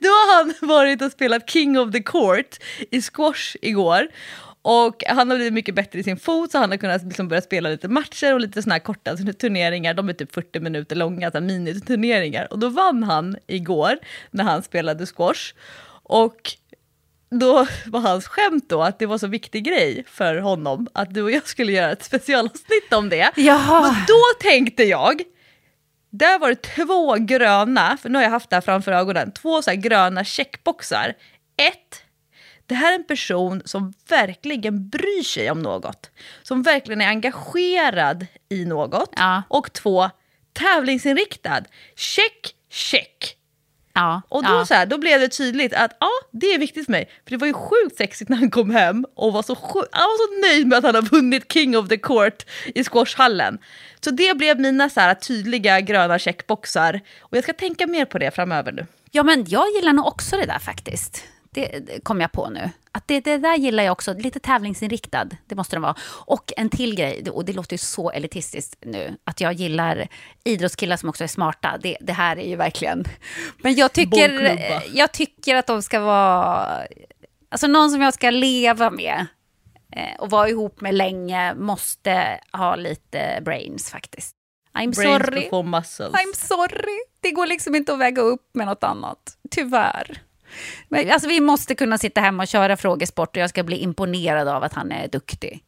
[0.00, 2.58] Då har han varit och spelat King of the Court
[2.90, 4.08] i squash igår.
[4.70, 7.42] Och han har blivit mycket bättre i sin fot så han har kunnat liksom börja
[7.42, 9.94] spela lite matcher och lite såna här korta turneringar.
[9.94, 12.52] De är typ 40 minuter långa, miniturneringar.
[12.52, 13.98] Och då vann han igår
[14.30, 15.54] när han spelade squash.
[16.02, 16.52] Och
[17.30, 21.22] då var hans skämt då att det var så viktig grej för honom att du
[21.22, 23.30] och jag skulle göra ett specialavsnitt om det.
[23.36, 23.80] Jaha.
[23.80, 25.22] Och då tänkte jag,
[26.10, 29.62] där var det två gröna, för nu har jag haft det här framför ögonen, två
[29.62, 31.14] så gröna checkboxar.
[31.56, 32.02] Ett,
[32.68, 36.10] det här är en person som verkligen bryr sig om något.
[36.42, 39.12] Som verkligen är engagerad i något.
[39.16, 39.42] Ja.
[39.48, 40.10] Och två,
[40.52, 41.62] tävlingsinriktad.
[41.96, 43.34] Check, check.
[43.92, 44.66] Ja, och då, ja.
[44.66, 47.10] så här, då blev det tydligt att ja, det är viktigt för mig.
[47.24, 50.02] För det var ju sjukt sexigt när han kom hem och var så, sjuk, han
[50.02, 53.58] var så nöjd med att han har vunnit King of the Court i squashhallen.
[54.00, 57.00] Så det blev mina så här, tydliga gröna checkboxar.
[57.20, 58.86] Och jag ska tänka mer på det framöver nu.
[59.10, 61.24] Ja, men jag gillar nog också det där faktiskt.
[61.58, 62.70] Det, kom jag på nu.
[62.92, 64.14] Att det, det där gillar jag också.
[64.14, 65.28] Lite tävlingsinriktad.
[65.46, 65.94] Det måste den vara.
[66.26, 70.08] Och en till grej, och det låter ju så elitistiskt nu, att jag gillar
[70.44, 71.78] idrottskillar som också är smarta.
[71.82, 73.04] Det, det här är ju verkligen...
[73.62, 74.58] Men jag tycker,
[74.92, 76.86] jag tycker att de ska vara...
[77.50, 79.26] Alltså någon som jag ska leva med
[79.96, 84.34] eh, och vara ihop med länge måste ha lite brains faktiskt.
[84.74, 85.48] I'm brains sorry.
[86.12, 86.98] I'm sorry.
[87.20, 89.36] Det går liksom inte att väga upp med något annat.
[89.50, 90.22] Tyvärr.
[90.88, 94.48] Men, alltså, vi måste kunna sitta hemma och köra frågesport och jag ska bli imponerad
[94.48, 95.64] av att han är duktig.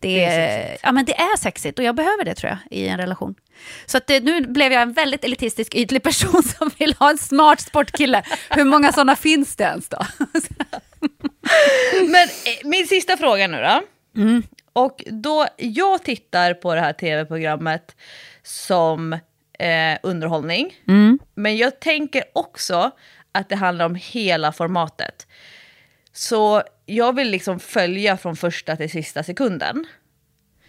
[0.00, 2.88] Det, det är, ja, men det är sexigt och jag behöver det tror jag i
[2.88, 3.34] en relation.
[3.86, 7.18] Så att det, nu blev jag en väldigt elitistisk ytlig person som vill ha en
[7.18, 8.22] smart sportkille.
[8.50, 9.98] Hur många sådana finns det ens då?
[12.08, 13.82] men eh, min sista fråga nu då.
[14.20, 14.42] Mm.
[14.72, 17.96] Och då jag tittar på det här tv-programmet
[18.42, 19.12] som
[19.58, 20.74] eh, underhållning.
[20.88, 21.18] Mm.
[21.34, 22.90] Men jag tänker också
[23.32, 25.26] att det handlar om hela formatet.
[26.12, 29.86] Så jag vill liksom följa från första till sista sekunden.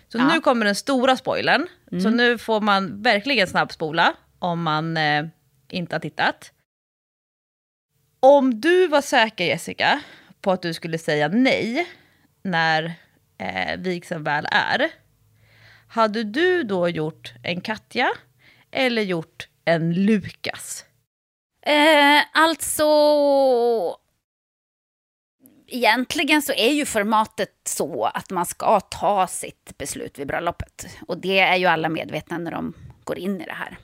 [0.08, 0.28] Så ja.
[0.28, 1.68] nu kommer den stora spoilern.
[1.92, 2.04] Mm.
[2.04, 5.26] Så nu får man verkligen snabbspola om man eh,
[5.70, 6.52] inte har tittat.
[8.20, 10.02] Om du var säker Jessica
[10.42, 11.88] på att du skulle säga nej
[12.44, 12.94] när
[13.38, 14.90] eh, vigseln väl är.
[15.88, 18.10] Hade du då gjort en Katja
[18.72, 20.86] eller gjort en Lukas?
[21.62, 22.88] Eh, alltså...
[25.68, 30.88] Egentligen så är ju formatet så att man ska ta sitt beslut vid bröllopet.
[31.08, 32.74] Och det är ju alla medvetna när de
[33.04, 33.78] går in i det här.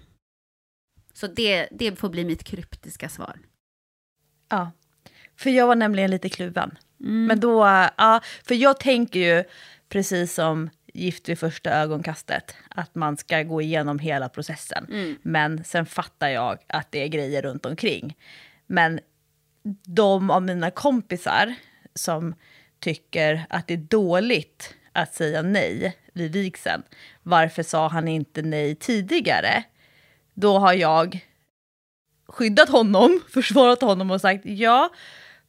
[1.14, 3.40] Så det, det får bli mitt kryptiska svar.
[4.49, 4.72] Ja,
[5.36, 6.78] för jag var nämligen lite kluven.
[6.99, 7.26] Mm.
[7.26, 7.60] Men då,
[7.98, 9.44] ja, för jag tänker ju
[9.90, 14.86] precis som Gift vid första ögonkastet, att man ska gå igenom hela processen.
[14.90, 15.18] Mm.
[15.22, 18.18] Men sen fattar jag att det är grejer runt omkring.
[18.68, 18.99] Men
[19.86, 21.56] de av mina kompisar
[21.95, 22.36] som
[22.80, 26.84] tycker att det är dåligt att säga nej vid vigseln.
[27.24, 29.64] Varför sa han inte nej tidigare?
[30.34, 31.26] Då har jag
[32.28, 34.90] skyddat honom, försvarat honom och sagt ja,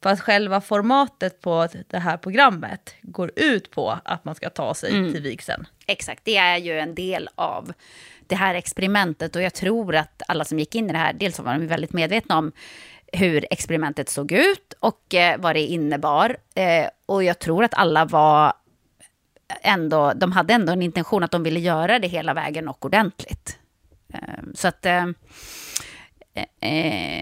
[0.03, 4.91] fast själva formatet på det här programmet går ut på att man ska ta sig
[4.97, 5.13] Mm.
[5.13, 5.67] till vigseln.
[5.87, 7.73] Exakt, det är ju en del av
[8.27, 11.39] det här experimentet och jag tror att alla som gick in i det här, dels
[11.39, 12.51] var de väldigt medvetna om
[13.13, 16.37] hur experimentet såg ut och eh, vad det innebar.
[16.55, 18.53] Eh, och jag tror att alla var
[19.61, 23.57] ändå, de hade ändå en intention att de ville göra det hela vägen och ordentligt.
[24.13, 24.19] Eh,
[24.55, 24.85] så att,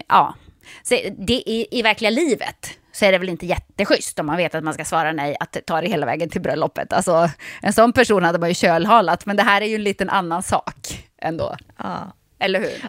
[0.08, 0.34] ja.
[0.82, 4.54] Så det, i, I verkliga livet så är det väl inte jätteschysst om man vet
[4.54, 6.92] att man ska svara nej att ta det hela vägen till bröllopet.
[6.92, 7.30] Alltså,
[7.62, 10.42] en sån person hade man ju kölhalat, men det här är ju en liten annan
[10.42, 11.56] sak ändå.
[11.76, 12.12] Ja.
[12.38, 12.88] Eller hur?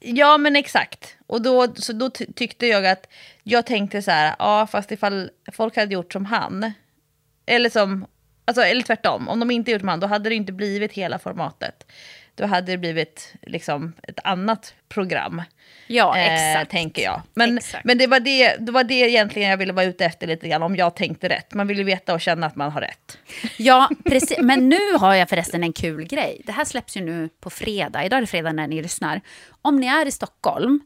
[0.00, 1.16] Ja, men exakt.
[1.26, 3.06] Och då, så då ty- tyckte jag att,
[3.42, 6.72] jag tänkte så här, ja fast ifall folk hade gjort som han,
[7.46, 8.06] eller som,
[8.44, 11.18] alltså eller tvärtom, om de inte gjort som han, då hade det inte blivit hela
[11.18, 11.86] formatet.
[12.34, 15.42] Då hade det blivit liksom ett annat program.
[15.86, 16.70] Ja, eh, exakt.
[16.70, 17.22] tänker jag.
[17.34, 17.84] Men, Exakt.
[17.84, 20.62] men det, var det, det var det egentligen jag ville vara ute efter lite grann,
[20.62, 21.54] om jag tänkte rätt.
[21.54, 23.18] Man vill ju veta och känna att man har rätt.
[23.56, 24.38] Ja, precis.
[24.40, 26.42] Men nu har jag förresten en kul grej.
[26.46, 28.04] Det här släpps ju nu på fredag.
[28.04, 29.20] Idag är det fredag när ni lyssnar.
[29.62, 30.80] Om ni är i Stockholm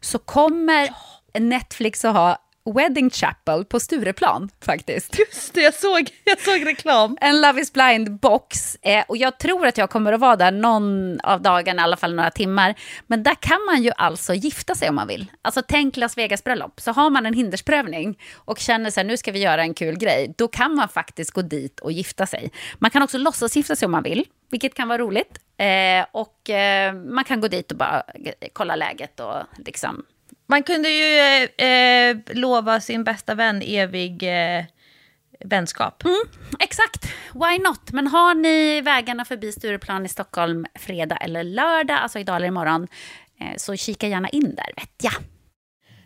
[0.00, 0.90] så kommer
[1.38, 5.18] Netflix att ha Wedding Chapel på Stureplan faktiskt.
[5.18, 7.16] Just det, jag såg, jag såg reklam.
[7.20, 8.76] En Love is blind-box.
[8.82, 11.96] Eh, och jag tror att jag kommer att vara där någon av dagarna, i alla
[11.96, 12.74] fall några timmar.
[13.06, 15.30] Men där kan man ju alltså gifta sig om man vill.
[15.42, 16.80] Alltså tänk Las Vegas-bröllop.
[16.80, 19.98] Så har man en hindersprövning och känner så här, nu ska vi göra en kul
[19.98, 20.34] grej.
[20.38, 22.50] Då kan man faktiskt gå dit och gifta sig.
[22.78, 25.38] Man kan också låtsas gifta sig om man vill, vilket kan vara roligt.
[25.56, 29.36] Eh, och eh, man kan gå dit och bara eh, kolla läget och
[29.66, 30.04] liksom
[30.46, 34.64] man kunde ju eh, eh, lova sin bästa vän evig eh,
[35.44, 36.04] vänskap.
[36.04, 36.20] Mm,
[36.60, 37.04] exakt,
[37.34, 37.92] why not?
[37.92, 42.88] Men har ni vägarna förbi Stureplan i Stockholm fredag eller lördag, alltså idag eller imorgon,
[43.40, 45.14] eh, så kika gärna in där, vet jag.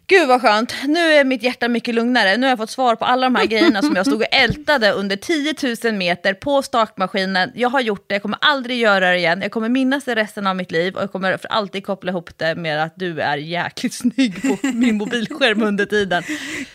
[0.08, 2.36] Gud vad skönt, nu är mitt hjärta mycket lugnare.
[2.36, 4.90] Nu har jag fått svar på alla de här grejerna som jag stod och ältade
[4.92, 5.54] under 10
[5.84, 7.52] 000 meter på stakmaskinen.
[7.54, 9.42] Jag har gjort det, jag kommer aldrig göra det igen.
[9.42, 12.30] Jag kommer minnas det resten av mitt liv och jag kommer för alltid koppla ihop
[12.38, 16.22] det med att du är jäkligt snygg på min mobilskärm under tiden.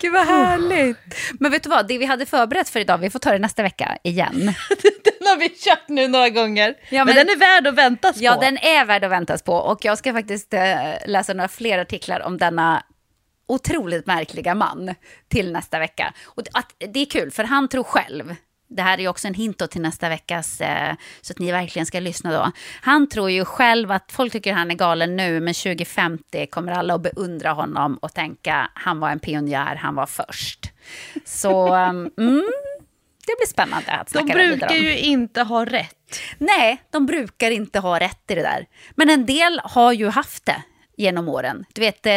[0.01, 0.97] Gud vad härligt.
[1.39, 3.63] Men vet du vad, det vi hade förberett för idag, vi får ta det nästa
[3.63, 4.31] vecka igen.
[5.03, 6.73] Den har vi kört nu några gånger.
[6.89, 8.41] Ja, men, men- den är värd att väntas Ja, på.
[8.41, 10.61] den är värd att väntas på och jag ska faktiskt eh,
[11.07, 12.83] läsa några fler artiklar om denna
[13.51, 14.95] otroligt märkliga man
[15.27, 16.13] till nästa vecka.
[16.25, 18.35] Och att, det är kul, för han tror själv,
[18.67, 21.99] det här är också en hint till nästa veckas, eh, så att ni verkligen ska
[21.99, 22.51] lyssna då.
[22.81, 26.93] Han tror ju själv att folk tycker han är galen nu, men 2050 kommer alla
[26.93, 30.71] att beundra honom och tänka, han var en pionjär, han var först.
[31.25, 32.43] Så, um, mm,
[33.25, 36.19] det blir spännande att De snacka vidare brukar ju inte ha rätt.
[36.37, 38.65] Nej, de brukar inte ha rätt i det där.
[38.91, 40.63] Men en del har ju haft det
[41.01, 41.65] genom åren.
[41.73, 42.13] Du vet, eh,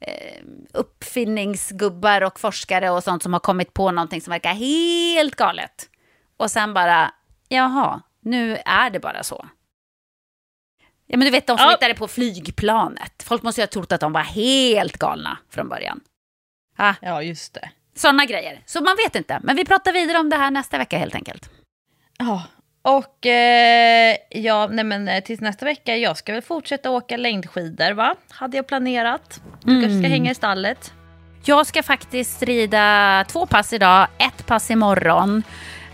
[0.00, 0.42] eh,
[0.72, 5.88] uppfinningsgubbar och forskare och sånt som har kommit på någonting som verkar helt galet.
[6.36, 7.14] Och sen bara,
[7.48, 9.46] jaha, nu är det bara så.
[11.06, 11.70] Ja, men du vet, de som Ja.
[11.70, 13.22] hittade på flygplanet.
[13.22, 16.00] Folk måste ju ha trott att de var helt galna från början.
[16.76, 17.70] Ah, Ja, just det.
[17.94, 18.62] sådana grejer.
[18.66, 19.40] Så man vet inte.
[19.42, 21.50] Men vi pratar vidare om det här nästa vecka helt enkelt.
[22.18, 22.42] Ja,
[22.82, 27.92] och eh, ja, nej men eh, tills nästa vecka, jag ska väl fortsätta åka längdskidor
[27.92, 28.14] va?
[28.30, 29.40] Hade jag planerat.
[29.60, 30.92] Du kanske ska hänga i stallet.
[31.44, 35.42] Jag ska faktiskt rida två pass idag, ett pass imorgon.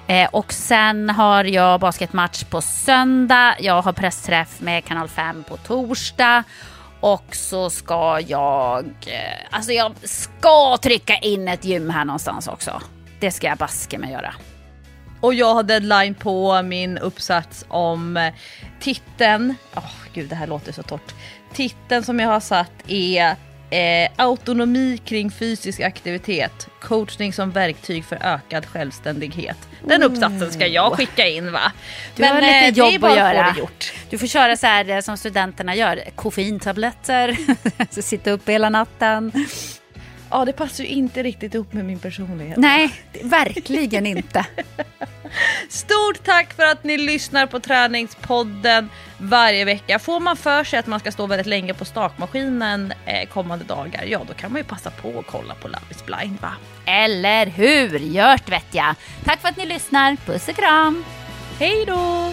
[0.06, 3.56] Eh, och sen har jag basketmatch på söndag.
[3.60, 6.44] Jag har pressträff med Kanal 5 på torsdag.
[7.00, 8.84] Och så ska jag...
[9.06, 12.82] Eh, alltså jag ska trycka in ett gym här någonstans också.
[13.20, 14.34] Det ska jag baske mig göra.
[15.20, 18.32] Och jag har deadline på min uppsats om eh,
[18.80, 19.54] titeln.
[19.74, 21.14] Åh gud, det här låter så torrt.
[21.52, 23.36] Titeln som jag har satt är
[23.70, 26.68] eh, autonomi kring fysisk aktivitet.
[26.80, 29.58] Coachning som verktyg för ökad självständighet.
[29.84, 31.72] Den uppsatsen ska jag skicka in va?
[32.16, 33.52] Du har lite eh, det är jobb bara att få göra.
[33.52, 33.92] det gjort.
[34.10, 37.36] Du får köra så här eh, som studenterna gör, koffeintabletter,
[38.02, 39.32] sitta upp hela natten.
[40.30, 42.56] Ja, det passar ju inte riktigt ihop med min personlighet.
[42.56, 42.90] Nej,
[43.22, 44.46] verkligen inte.
[45.68, 49.98] Stort tack för att ni lyssnar på träningspodden varje vecka.
[49.98, 54.04] Får man för sig att man ska stå väldigt länge på stakmaskinen eh, kommande dagar,
[54.04, 56.52] ja då kan man ju passa på att kolla på Love is blind va?
[56.86, 57.98] Eller hur?
[57.98, 58.94] Gjort vet jag.
[59.24, 60.16] Tack för att ni lyssnar.
[60.16, 61.04] Puss och kram.
[61.58, 62.32] Hej då!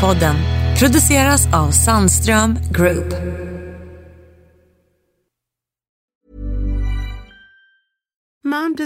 [0.00, 0.36] Podden
[0.78, 3.19] produceras av Sandström Group.